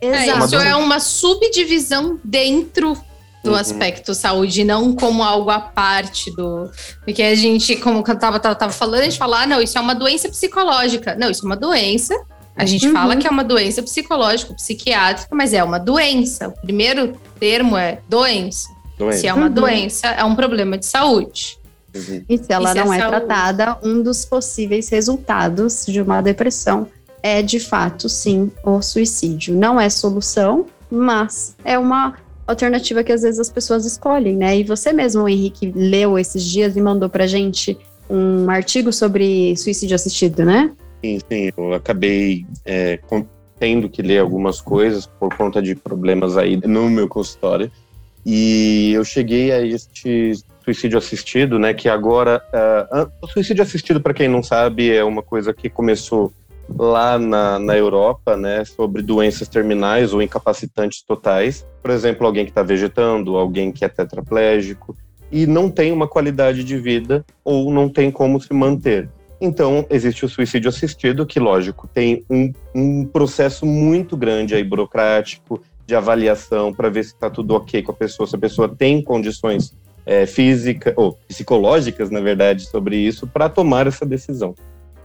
[0.01, 2.97] É, isso é uma subdivisão dentro
[3.43, 3.58] do uhum.
[3.58, 6.70] aspecto saúde, não como algo à parte do.
[7.03, 9.78] Porque a gente, como eu tava, tava, tava falando, a gente fala, ah, não, isso
[9.78, 11.16] é uma doença psicológica.
[11.16, 12.16] Não, isso é uma doença
[12.56, 12.93] a gente uhum.
[12.93, 16.47] fala que é uma doença psicológica, psiquiátrica, mas é uma doença.
[16.47, 18.70] O primeiro termo é doença.
[18.97, 19.20] doença.
[19.20, 19.53] Se é uma uhum.
[19.53, 21.60] doença, é um problema de saúde.
[21.93, 22.24] Uhum.
[22.30, 26.22] E se ela e se não é, é tratada, um dos possíveis resultados de uma
[26.22, 26.88] depressão
[27.22, 29.56] é, de fato, sim, o suicídio.
[29.56, 32.14] Não é solução, mas é uma
[32.45, 34.60] alternativa que às vezes as pessoas escolhem, né?
[34.60, 37.78] E você mesmo, Henrique, leu esses dias e mandou pra gente
[38.10, 40.72] um artigo sobre suicídio assistido, né?
[41.03, 41.51] Sim, sim.
[41.55, 42.99] Eu acabei é,
[43.59, 47.71] tendo que ler algumas coisas por conta de problemas aí no meu consultório.
[48.25, 50.33] E eu cheguei a este
[50.63, 51.73] suicídio assistido, né?
[51.73, 52.41] Que agora.
[52.51, 56.33] Uh, o suicídio assistido, para quem não sabe, é uma coisa que começou
[56.67, 58.65] lá na, na Europa, né?
[58.65, 61.65] Sobre doenças terminais ou incapacitantes totais.
[61.83, 64.97] Por exemplo, alguém que está vegetando, alguém que é tetraplégico
[65.31, 69.09] e não tem uma qualidade de vida ou não tem como se manter.
[69.39, 75.61] Então, existe o suicídio assistido, que, lógico, tem um, um processo muito grande aí, burocrático,
[75.86, 79.01] de avaliação, para ver se está tudo ok com a pessoa, se a pessoa tem
[79.01, 79.73] condições
[80.05, 84.55] é, físicas, ou psicológicas, na verdade, sobre isso, para tomar essa decisão.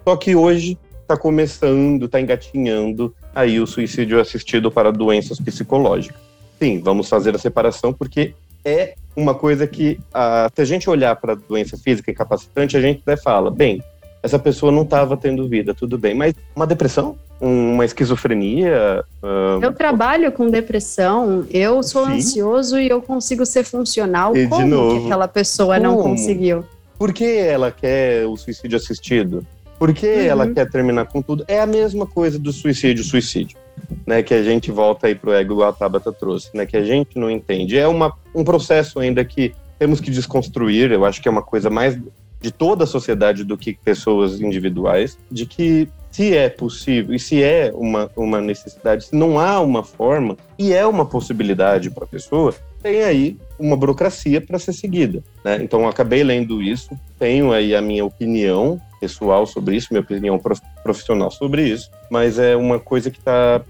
[0.06, 6.20] Só que hoje está começando, está engatinhando aí o suicídio assistido para doenças psicológicas.
[6.58, 11.16] Sim, vamos fazer a separação porque é uma coisa que, a, se a gente olhar
[11.16, 13.82] para doença física incapacitante, a gente até fala, bem,
[14.22, 17.16] essa pessoa não estava tendo vida, tudo bem, mas uma depressão?
[17.40, 19.02] Uma esquizofrenia?
[19.22, 19.62] Uh...
[19.62, 22.12] Eu trabalho com depressão, eu sou Sim.
[22.12, 24.36] ansioso e eu consigo ser funcional.
[24.36, 25.88] E Como novo, que aquela pessoa Como?
[25.88, 26.64] não conseguiu?
[26.98, 29.46] Por que ela quer o suicídio assistido?
[29.78, 30.20] Por que uhum.
[30.20, 31.42] ela quer terminar com tudo?
[31.48, 33.58] É a mesma coisa do suicídio, suicídio.
[34.06, 36.84] Né, que a gente volta aí pro ego, igual a Tabata trouxe, né, que a
[36.84, 37.78] gente não entende.
[37.78, 41.70] É uma, um processo ainda que temos que desconstruir, eu acho que é uma coisa
[41.70, 41.98] mais
[42.40, 47.42] de toda a sociedade do que pessoas individuais, de que se é possível e se
[47.42, 52.08] é uma, uma necessidade, se não há uma forma e é uma possibilidade para a
[52.08, 55.22] pessoa, tem aí uma burocracia para ser seguida.
[55.44, 55.62] Né?
[55.62, 60.40] Então, acabei lendo isso, tenho aí a minha opinião pessoal sobre isso, minha opinião
[60.82, 63.62] profissional sobre isso, mas é uma coisa que está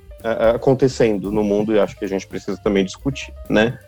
[0.55, 3.79] acontecendo no mundo e acho que a gente precisa também discutir, né?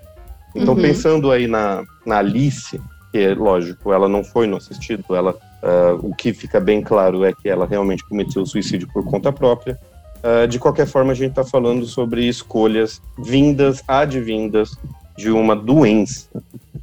[0.54, 0.82] Então, uhum.
[0.82, 2.80] pensando aí na, na Alice,
[3.12, 5.32] que lógico, ela não foi no assistido, ela,
[5.62, 9.30] uh, o que fica bem claro é que ela realmente cometeu o suicídio por conta
[9.30, 9.78] própria.
[10.24, 14.70] Uh, de qualquer forma, a gente está falando sobre escolhas vindas, advindas
[15.16, 16.26] de uma doença.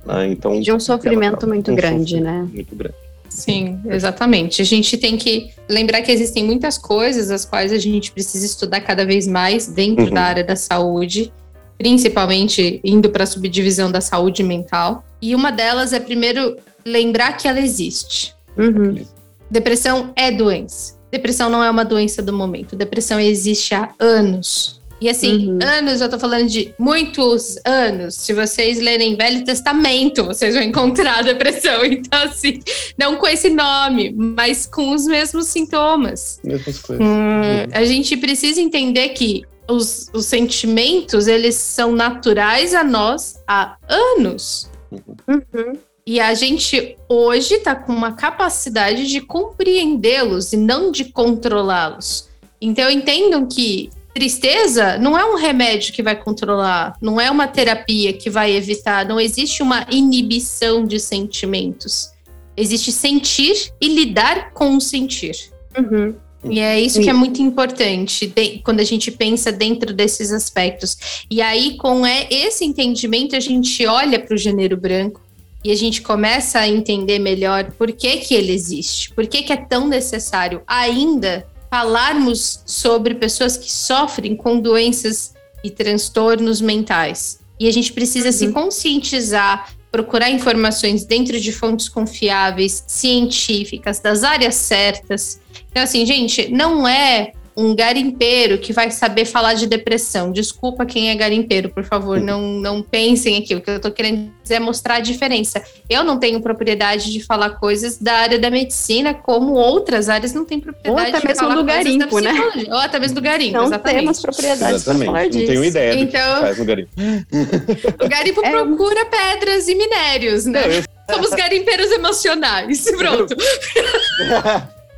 [0.05, 0.27] Né?
[0.27, 2.49] Então, de um sofrimento ela, muito um grande, sofrimento né?
[2.53, 2.95] Muito grande.
[3.27, 4.61] Sim, exatamente.
[4.61, 8.81] A gente tem que lembrar que existem muitas coisas as quais a gente precisa estudar
[8.81, 10.13] cada vez mais dentro uhum.
[10.13, 11.31] da área da saúde
[11.79, 15.03] principalmente indo para a subdivisão da saúde mental.
[15.21, 18.35] E uma delas é, primeiro, lembrar que ela existe.
[18.57, 19.03] Uhum.
[19.49, 20.99] Depressão é doença.
[21.09, 22.75] Depressão não é uma doença do momento.
[22.75, 24.79] Depressão existe há anos.
[25.01, 25.59] E assim, uhum.
[25.63, 28.15] anos, eu tô falando de muitos anos.
[28.15, 31.79] Se vocês lerem Velho Testamento, vocês vão encontrar depressão.
[31.89, 32.59] Então, assim,
[32.97, 36.41] não com esse nome, mas com os mesmos sintomas.
[36.43, 37.05] Mesmas coisas.
[37.05, 37.67] Hum, uhum.
[37.71, 44.69] A gente precisa entender que os, os sentimentos, eles são naturais a nós há anos.
[44.91, 45.73] Uhum.
[46.05, 52.27] E a gente hoje está com uma capacidade de compreendê-los e não de controlá-los.
[52.59, 58.11] Então entendam que tristeza não é um remédio que vai controlar, não é uma terapia
[58.11, 62.11] que vai evitar, não existe uma inibição de sentimentos.
[62.57, 65.51] Existe sentir e lidar com o sentir.
[65.77, 66.15] Uhum.
[66.43, 71.25] E é isso que é muito importante de, quando a gente pensa dentro desses aspectos.
[71.29, 75.21] E aí, com é, esse entendimento, a gente olha para o gênero branco
[75.63, 79.51] e a gente começa a entender melhor por que, que ele existe, por que, que
[79.51, 85.33] é tão necessário ainda falarmos sobre pessoas que sofrem com doenças
[85.63, 87.39] e transtornos mentais.
[87.59, 88.33] E a gente precisa uhum.
[88.33, 95.41] se conscientizar, procurar informações dentro de fontes confiáveis, científicas, das áreas certas.
[95.69, 100.31] Então, assim, gente, não é um garimpeiro que vai saber falar de depressão.
[100.31, 103.53] Desculpa quem é garimpeiro, por favor, não, não pensem aqui.
[103.53, 105.61] O que eu estou querendo dizer é mostrar a diferença.
[105.89, 110.45] Eu não tenho propriedade de falar coisas da área da medicina, como outras áreas não
[110.45, 112.33] têm propriedade Ou até mesmo do garimpo, né?
[112.69, 113.99] Ou até mesmo do garimpo, não exatamente.
[113.99, 115.05] temos propriedade exatamente.
[115.05, 115.39] falar disso.
[115.39, 116.89] Não tenho ideia do então, que faz no garimpo.
[118.05, 118.49] o garimpo é...
[118.49, 120.61] procura pedras e minérios, né?
[120.61, 120.83] Não, eu...
[121.09, 122.85] Somos garimpeiros emocionais.
[122.95, 123.35] Pronto.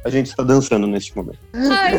[0.03, 1.37] A gente está dançando neste momento.
[1.53, 1.93] Ai,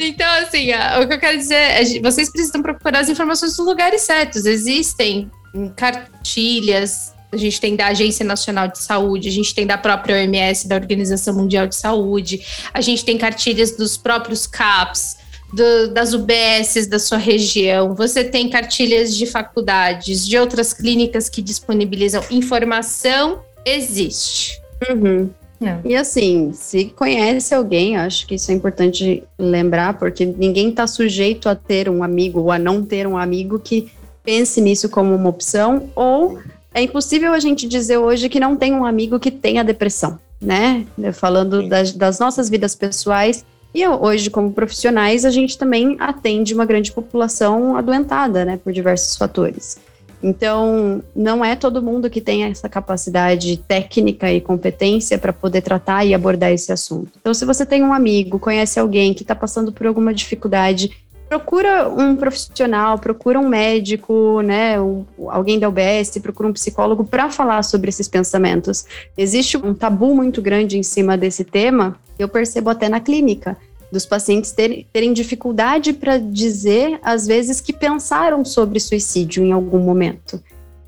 [0.00, 0.70] então, assim,
[1.02, 4.46] o que eu quero dizer é vocês precisam procurar as informações nos lugares certos.
[4.46, 5.30] Existem
[5.76, 10.66] cartilhas, a gente tem da Agência Nacional de Saúde, a gente tem da própria OMS,
[10.66, 12.40] da Organização Mundial de Saúde,
[12.72, 15.18] a gente tem cartilhas dos próprios CAPs,
[15.52, 21.40] do, das UBSs da sua região, você tem cartilhas de faculdades, de outras clínicas que
[21.40, 24.60] disponibilizam informação, existe.
[24.90, 25.30] Uhum.
[25.60, 25.78] É.
[25.84, 31.48] E assim, se conhece alguém, acho que isso é importante lembrar, porque ninguém está sujeito
[31.48, 33.90] a ter um amigo ou a não ter um amigo que
[34.22, 36.38] pense nisso como uma opção, ou
[36.72, 40.86] é impossível a gente dizer hoje que não tem um amigo que tenha depressão, né?
[41.14, 43.44] Falando das, das nossas vidas pessoais,
[43.74, 49.16] E hoje, como profissionais, a gente também atende uma grande população adoentada, né, por diversos
[49.16, 49.78] fatores.
[50.22, 56.04] Então, não é todo mundo que tem essa capacidade técnica e competência para poder tratar
[56.04, 57.12] e abordar esse assunto.
[57.20, 60.90] Então, se você tem um amigo, conhece alguém que está passando por alguma dificuldade,
[61.28, 67.30] procura um profissional, procura um médico, né, um, alguém da UBS, procura um psicólogo para
[67.30, 68.86] falar sobre esses pensamentos.
[69.16, 73.56] Existe um tabu muito grande em cima desse tema, eu percebo até na clínica
[73.90, 79.78] dos pacientes terem, terem dificuldade para dizer, às vezes, que pensaram sobre suicídio em algum
[79.78, 80.42] momento.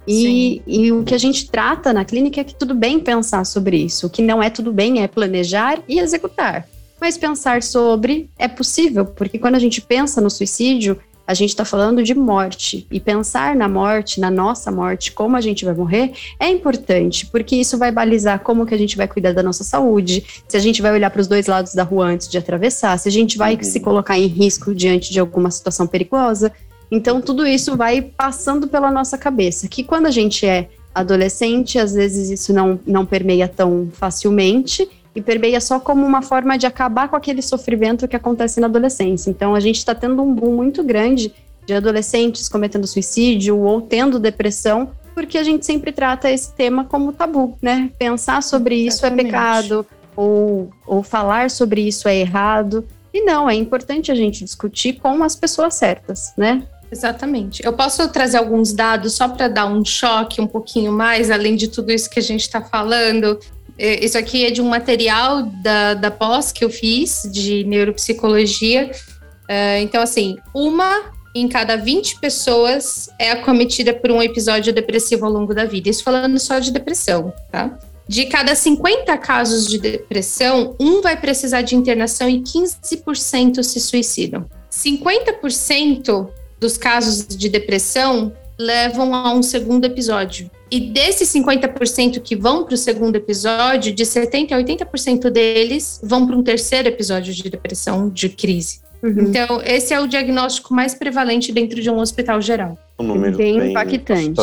[0.07, 3.77] E, e, o que a gente trata na clínica é que tudo bem pensar sobre
[3.77, 4.07] isso.
[4.07, 6.67] O que não é tudo bem é planejar e executar.
[7.01, 10.99] Mas pensar sobre é possível, porque quando a gente pensa no suicídio,
[11.31, 12.89] a gente está falando de morte.
[12.91, 17.55] E pensar na morte, na nossa morte, como a gente vai morrer, é importante, porque
[17.55, 20.83] isso vai balizar como que a gente vai cuidar da nossa saúde, se a gente
[20.83, 23.55] vai olhar para os dois lados da rua antes de atravessar, se a gente vai
[23.55, 23.63] uhum.
[23.63, 26.53] se colocar em risco diante de alguma situação perigosa.
[26.91, 31.95] Então, tudo isso vai passando pela nossa cabeça, que quando a gente é adolescente, às
[31.95, 37.09] vezes isso não, não permeia tão facilmente, e permeia só como uma forma de acabar
[37.09, 39.31] com aquele sofrimento que acontece na adolescência.
[39.31, 41.33] Então, a gente está tendo um boom muito grande
[41.67, 47.13] de adolescentes cometendo suicídio ou tendo depressão, porque a gente sempre trata esse tema como
[47.13, 47.91] tabu, né?
[47.99, 49.85] Pensar sobre isso é pecado,
[50.17, 52.87] ou, ou falar sobre isso é errado.
[53.13, 56.63] E não, é importante a gente discutir com as pessoas certas, né?
[56.91, 57.65] Exatamente.
[57.65, 61.69] Eu posso trazer alguns dados só para dar um choque um pouquinho mais, além de
[61.69, 63.39] tudo isso que a gente está falando.
[63.81, 68.91] É, isso aqui é de um material da, da pós que eu fiz de neuropsicologia.
[69.49, 75.33] Uh, então, assim, uma em cada 20 pessoas é acometida por um episódio depressivo ao
[75.33, 75.89] longo da vida.
[75.89, 77.79] Isso falando só de depressão, tá?
[78.07, 84.45] De cada 50 casos de depressão, um vai precisar de internação e 15% se suicidam.
[84.71, 86.29] 50%
[86.59, 90.51] dos casos de depressão levam a um segundo episódio.
[90.71, 96.27] E desses 50% que vão para o segundo episódio, de 70% a 80% deles vão
[96.27, 98.81] para um terceiro episódio de depressão, de crise.
[99.03, 99.23] Uhum.
[99.23, 102.79] Então, esse é o diagnóstico mais prevalente dentro de um hospital geral.
[102.99, 104.35] Um número bem, bem impactante.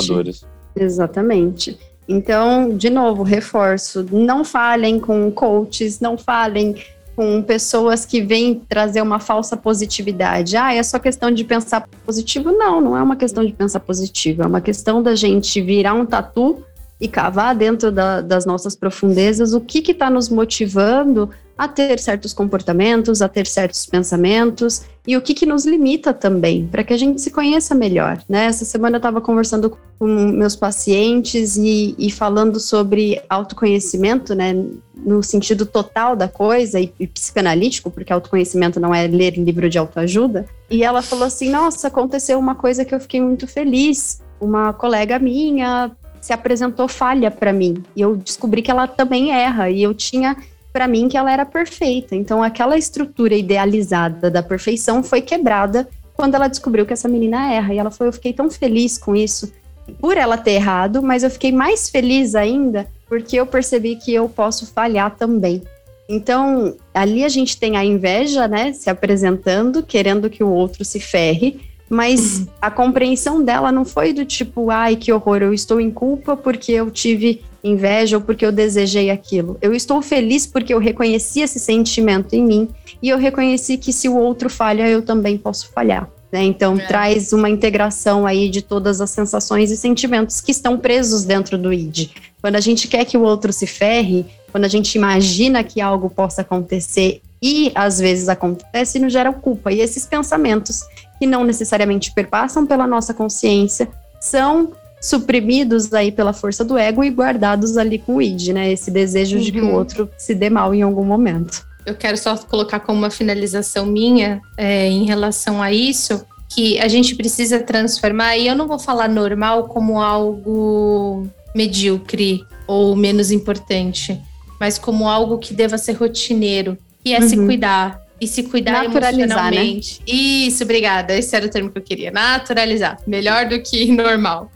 [0.75, 1.77] Exatamente.
[2.07, 6.75] Então, de novo, reforço: não falem com coaches, não falem
[7.17, 10.55] com pessoas que vêm trazer uma falsa positividade.
[10.55, 12.51] Ah, é só questão de pensar positivo?
[12.51, 16.05] Não, não é uma questão de pensar positivo, é uma questão da gente virar um
[16.05, 16.63] tatu
[17.01, 22.33] e cavar dentro da, das nossas profundezas o que está nos motivando a ter certos
[22.33, 26.97] comportamentos, a ter certos pensamentos e o que, que nos limita também, para que a
[26.97, 28.21] gente se conheça melhor.
[28.29, 28.45] Né?
[28.45, 34.53] Essa semana eu estava conversando com meus pacientes e, e, falando sobre autoconhecimento, né,
[34.95, 39.77] no sentido total da coisa e, e psicanalítico, porque autoconhecimento não é ler livro de
[39.77, 40.45] autoajuda.
[40.69, 44.21] E ela falou assim: Nossa, aconteceu uma coisa que eu fiquei muito feliz.
[44.39, 45.89] Uma colega minha
[46.21, 50.35] se apresentou falha para mim e eu descobri que ela também erra e eu tinha
[50.77, 52.15] para mim que ela era perfeita.
[52.15, 57.73] Então aquela estrutura idealizada da perfeição foi quebrada quando ela descobriu que essa menina erra.
[57.73, 59.51] E ela falou: Eu fiquei tão feliz com isso,
[59.99, 64.29] por ela ter errado, mas eu fiquei mais feliz ainda porque eu percebi que eu
[64.29, 65.63] posso falhar também.
[66.07, 70.99] Então, ali a gente tem a inveja, né, se apresentando, querendo que o outro se
[70.99, 71.59] ferre,
[71.89, 72.47] mas uhum.
[72.61, 76.71] a compreensão dela não foi do tipo, ai, que horror, eu estou em culpa porque
[76.71, 79.57] eu tive inveja ou porque eu desejei aquilo.
[79.61, 82.69] Eu estou feliz porque eu reconheci esse sentimento em mim
[83.01, 86.09] e eu reconheci que se o outro falha, eu também posso falhar.
[86.31, 86.43] Né?
[86.43, 86.85] Então, é.
[86.85, 91.71] traz uma integração aí de todas as sensações e sentimentos que estão presos dentro do
[91.71, 92.09] id.
[92.41, 96.09] Quando a gente quer que o outro se ferre, quando a gente imagina que algo
[96.09, 99.71] possa acontecer e às vezes acontece, nos gera culpa.
[99.71, 100.83] E esses pensamentos
[101.19, 103.87] que não necessariamente perpassam pela nossa consciência
[104.19, 108.71] são suprimidos aí pela força do ego e guardados ali com o id, né?
[108.71, 109.43] Esse desejo uhum.
[109.43, 109.75] de que o uhum.
[109.75, 111.65] outro se dê mal em algum momento.
[111.85, 116.87] Eu quero só colocar como uma finalização minha é, em relação a isso, que a
[116.87, 124.19] gente precisa transformar, e eu não vou falar normal como algo medíocre ou menos importante,
[124.59, 127.29] mas como algo que deva ser rotineiro, que é uhum.
[127.29, 129.23] se cuidar, e se cuidar Naturalizar, né?
[129.23, 129.99] emocionalmente.
[129.99, 130.13] Né?
[130.13, 131.15] Isso, obrigada.
[131.15, 132.11] Esse era o termo que eu queria.
[132.11, 132.97] Naturalizar.
[133.05, 134.51] Melhor do que normal.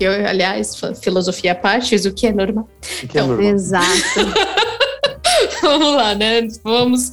[0.00, 2.68] Eu, aliás, filosofia à parte, o que é normal.
[2.82, 3.46] O que é então, normal.
[3.46, 3.86] Exato.
[5.62, 6.48] vamos lá, né?
[6.62, 7.12] Vamos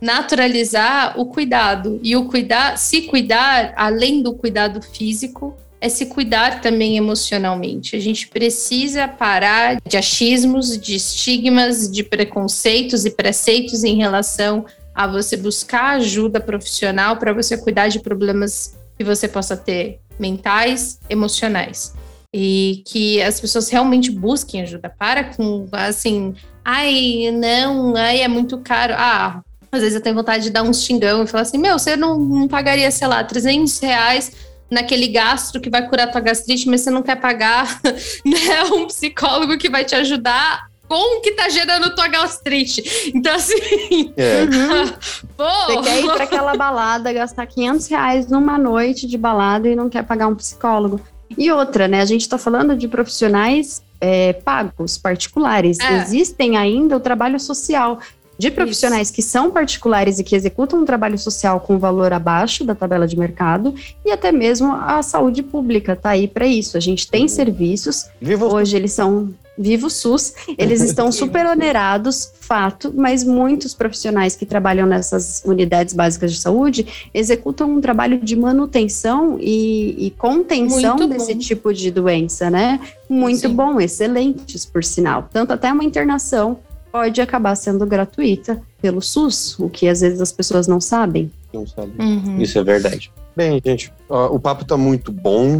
[0.00, 2.00] naturalizar o cuidado.
[2.02, 7.94] E o cuidar, se cuidar, além do cuidado físico, é se cuidar também emocionalmente.
[7.94, 14.64] A gente precisa parar de achismos, de estigmas, de preconceitos e preceitos em relação
[14.94, 21.00] a você buscar ajuda profissional para você cuidar de problemas que você possa ter mentais,
[21.10, 21.94] emocionais.
[22.32, 24.88] E que as pessoas realmente busquem ajuda.
[24.88, 26.34] Para com, assim,
[26.64, 28.94] ai, não, ai, é muito caro.
[28.96, 29.40] Ah,
[29.70, 32.18] às vezes eu tenho vontade de dar um xingão e falar assim: meu, você não,
[32.18, 34.32] não pagaria, sei lá, 300 reais
[34.70, 37.80] naquele gastro que vai curar tua gastrite, mas você não quer pagar
[38.24, 43.12] né, um psicólogo que vai te ajudar com o que tá gerando tua gastrite.
[43.14, 44.12] Então, assim.
[44.16, 44.42] É.
[44.42, 44.92] Uhum.
[45.36, 49.88] Você quer ir para aquela balada, gastar 500 reais numa noite de balada e não
[49.88, 51.00] quer pagar um psicólogo.
[51.36, 52.00] E outra, né?
[52.00, 55.78] A gente está falando de profissionais é, pagos, particulares.
[55.80, 56.02] É.
[56.02, 57.98] Existem ainda o trabalho social
[58.38, 59.14] de profissionais Isso.
[59.14, 63.16] que são particulares e que executam um trabalho social com valor abaixo da tabela de
[63.16, 63.74] mercado
[64.04, 66.76] e até mesmo a saúde pública tá aí para isso.
[66.76, 67.28] A gente tem uhum.
[67.28, 74.36] serviços, Viva hoje eles são Vivo SUS, eles estão super onerados, fato, mas muitos profissionais
[74.36, 80.96] que trabalham nessas unidades básicas de saúde executam um trabalho de manutenção e, e contenção
[80.96, 81.40] Muito desse bom.
[81.40, 82.80] tipo de doença, né?
[83.08, 83.54] Muito Sim.
[83.54, 85.28] bom, excelentes, por sinal.
[85.32, 86.58] Tanto até uma internação
[86.90, 91.30] pode acabar sendo gratuita pelo SUS, o que às vezes as pessoas não sabem.
[91.52, 91.94] Não sabem.
[91.98, 92.40] Uhum.
[92.40, 93.10] Isso é verdade.
[93.34, 95.58] Bem, gente, ó, o papo tá muito bom,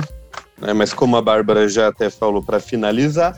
[0.60, 3.36] né, mas como a Bárbara já até falou para finalizar,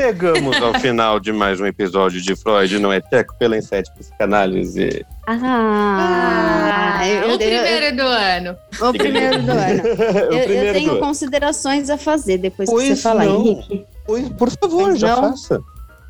[0.00, 5.06] Chegamos ao final de mais um episódio de Freud Não é Teco pela Insete Psicanálise.
[5.26, 8.56] Ah, ah eu, o primeiro eu, do ano.
[8.80, 9.82] O primeiro do ano.
[10.32, 13.40] eu, eu tenho considerações a fazer depois pois que você falar, não.
[13.40, 13.86] Henrique.
[14.04, 15.60] Pois, por favor, pois já faça.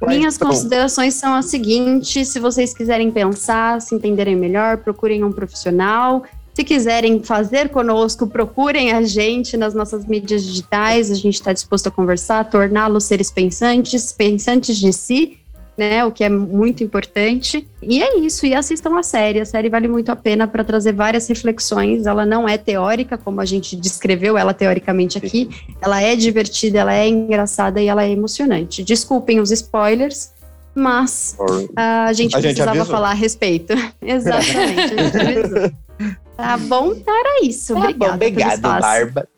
[0.07, 0.49] Minhas então.
[0.49, 6.25] considerações são as seguintes: se vocês quiserem pensar, se entenderem melhor, procurem um profissional.
[6.55, 11.11] Se quiserem fazer conosco, procurem a gente nas nossas mídias digitais.
[11.11, 15.39] A gente está disposto a conversar, torná-los seres pensantes, pensantes de si
[15.77, 16.05] né?
[16.05, 17.67] O que é muito importante.
[17.83, 19.41] E é isso, e assistam a série.
[19.41, 22.07] A série vale muito a pena para trazer várias reflexões.
[22.07, 25.49] Ela não é teórica, como a gente descreveu ela teoricamente aqui.
[25.81, 28.83] Ela é divertida, ela é engraçada e ela é emocionante.
[28.83, 30.33] Desculpem os spoilers,
[30.75, 31.37] mas
[31.77, 33.75] a gente a precisava gente falar a respeito.
[34.01, 35.73] Exatamente, a gente avisou.
[36.37, 37.75] Tá bom, então era isso.
[37.75, 38.11] Tá Obrigada.
[38.11, 39.29] Bom, obrigado, Barba.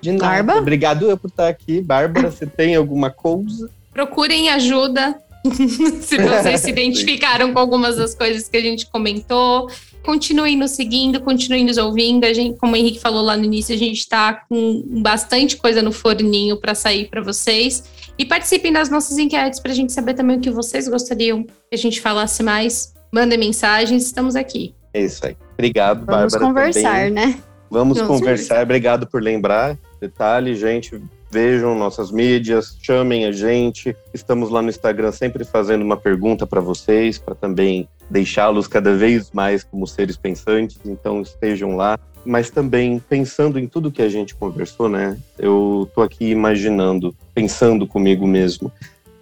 [0.00, 0.42] De nada.
[0.42, 0.60] Barba?
[0.60, 1.80] Obrigado eu por estar aqui.
[1.80, 3.70] Bárbara, você tem alguma coisa?
[3.92, 5.18] Procurem ajuda
[6.00, 9.68] se vocês se identificaram com algumas das coisas que a gente comentou.
[10.02, 12.24] Continuem nos seguindo, continuem nos ouvindo.
[12.24, 15.80] A gente, como o Henrique falou lá no início, a gente está com bastante coisa
[15.80, 17.84] no forninho para sair para vocês.
[18.18, 21.52] E participem das nossas enquetes para a gente saber também o que vocês gostariam que
[21.72, 22.92] a gente falasse mais.
[23.12, 24.74] Mandem mensagens, estamos aqui.
[24.92, 25.36] É isso aí.
[25.54, 26.38] Obrigado, Vamos Bárbara.
[26.38, 27.10] Vamos conversar, também.
[27.10, 27.38] né?
[27.70, 28.62] Vamos conversar.
[28.62, 29.76] Obrigado por lembrar.
[30.00, 31.00] Detalhe, gente,
[31.30, 33.96] vejam nossas mídias, chamem a gente.
[34.12, 39.30] Estamos lá no Instagram sempre fazendo uma pergunta para vocês, para também deixá-los cada vez
[39.32, 40.78] mais como seres pensantes.
[40.84, 41.98] Então estejam lá.
[42.24, 45.18] Mas também pensando em tudo que a gente conversou, né?
[45.38, 48.72] Eu tô aqui imaginando, pensando comigo mesmo.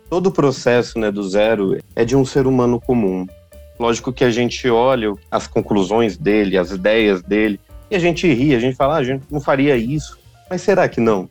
[0.08, 3.26] Todo o processo, né, do zero é de um ser humano comum.
[3.82, 7.58] Lógico que a gente olha as conclusões dele, as ideias dele,
[7.90, 10.18] e a gente ri, a gente fala, ah, a gente não faria isso.
[10.48, 11.28] Mas será que não?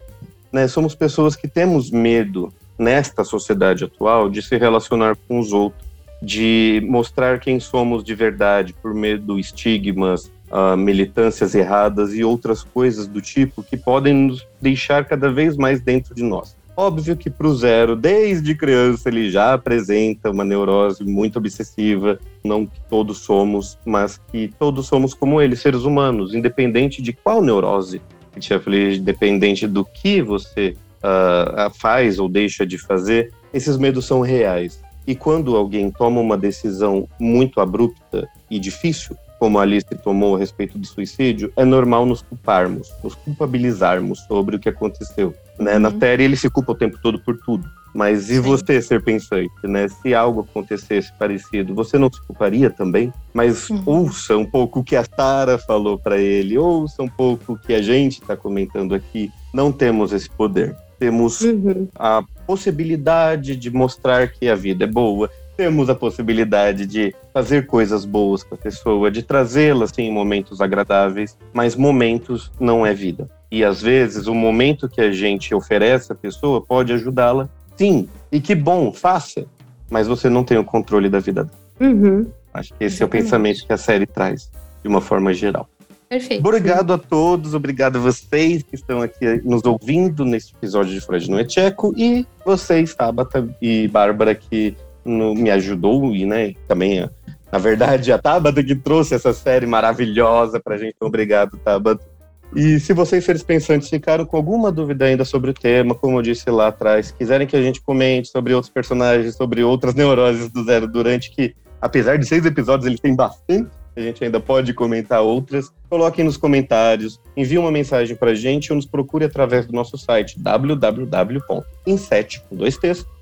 [0.51, 5.89] né, somos pessoas que temos medo nesta sociedade atual de se relacionar com os outros,
[6.21, 12.63] de mostrar quem somos de verdade por medo de estigmas, uh, militâncias erradas e outras
[12.63, 16.55] coisas do tipo que podem nos deixar cada vez mais dentro de nós.
[16.75, 22.65] Óbvio que para o zero, desde criança, ele já apresenta uma neurose muito obsessiva, não
[22.65, 28.01] que todos somos, mas que todos somos como ele, seres humanos, independente de qual neurose
[28.39, 34.21] Tia Feliz, dependente do que você uh, faz ou deixa de fazer, esses medos são
[34.21, 34.81] reais.
[35.05, 40.37] E quando alguém toma uma decisão muito abrupta e difícil, como a Alice tomou a
[40.37, 45.33] respeito do suicídio, é normal nos culparmos, nos culpabilizarmos sobre o que aconteceu.
[45.57, 45.73] Né?
[45.73, 45.79] Uhum.
[45.79, 47.67] Na série ele se culpa o tempo todo por tudo.
[47.91, 48.41] Mas e Sim.
[48.41, 49.87] você ser pensante, né?
[49.87, 53.11] Se algo acontecesse parecido, você não se culparia também?
[53.33, 53.81] Mas uhum.
[53.83, 57.73] ouça um pouco o que a Tara falou para ele, ouça um pouco o que
[57.73, 59.31] a gente está comentando aqui.
[59.51, 60.77] Não temos esse poder.
[60.99, 61.87] Temos uhum.
[61.95, 68.05] a possibilidade de mostrar que a vida é boa, temos a possibilidade de fazer coisas
[68.05, 73.29] boas com a pessoa, de trazê-la assim, em momentos agradáveis, mas momentos não é vida.
[73.51, 77.49] E às vezes o momento que a gente oferece à pessoa pode ajudá-la
[77.81, 79.45] Sim, e que bom, faça.
[79.89, 81.57] Mas você não tem o controle da vida dela.
[81.79, 82.27] Uhum.
[82.53, 83.01] Acho que esse Exatamente.
[83.01, 84.51] é o pensamento que a série traz,
[84.83, 85.67] de uma forma geral.
[86.07, 86.45] Perfeito.
[86.45, 91.31] Obrigado a todos, obrigado a vocês que estão aqui nos ouvindo neste episódio de Freud
[91.31, 94.75] no é Tcheco e vocês, Tabata e Bárbara, que
[95.05, 97.09] no, me ajudou e né, também
[97.51, 100.95] Na verdade, a Tabata que trouxe essa série maravilhosa pra gente.
[101.01, 102.11] Obrigado, Tabata.
[102.55, 106.21] E se vocês, seres pensantes, ficaram com alguma dúvida ainda sobre o tema, como eu
[106.21, 110.63] disse lá atrás, quiserem que a gente comente sobre outros personagens, sobre outras neuroses do
[110.65, 115.21] Zero Durante, que apesar de seis episódios, ele tem bastante, a gente ainda pode comentar
[115.21, 119.97] outras, coloquem nos comentários, envie uma mensagem pra gente ou nos procure através do nosso
[119.97, 123.20] site www.inset.com.br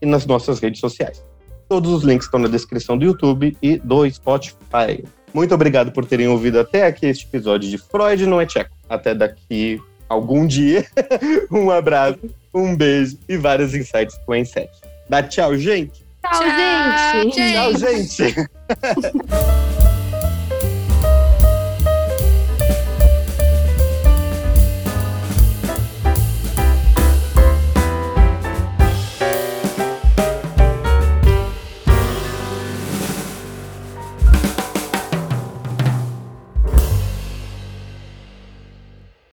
[0.00, 1.24] e nas nossas redes sociais.
[1.68, 5.04] Todos os links estão na descrição do YouTube e do Spotify.
[5.34, 8.74] Muito obrigado por terem ouvido até aqui este episódio de Freud não é tcheco.
[8.88, 10.86] Até daqui algum dia.
[11.52, 12.18] um abraço,
[12.54, 14.70] um beijo e vários insights com a Inset.
[15.08, 16.04] Dá tchau, gente!
[16.22, 17.36] Tchau, Tchau, gente!
[17.36, 17.52] gente.
[17.52, 18.48] Tchau, gente!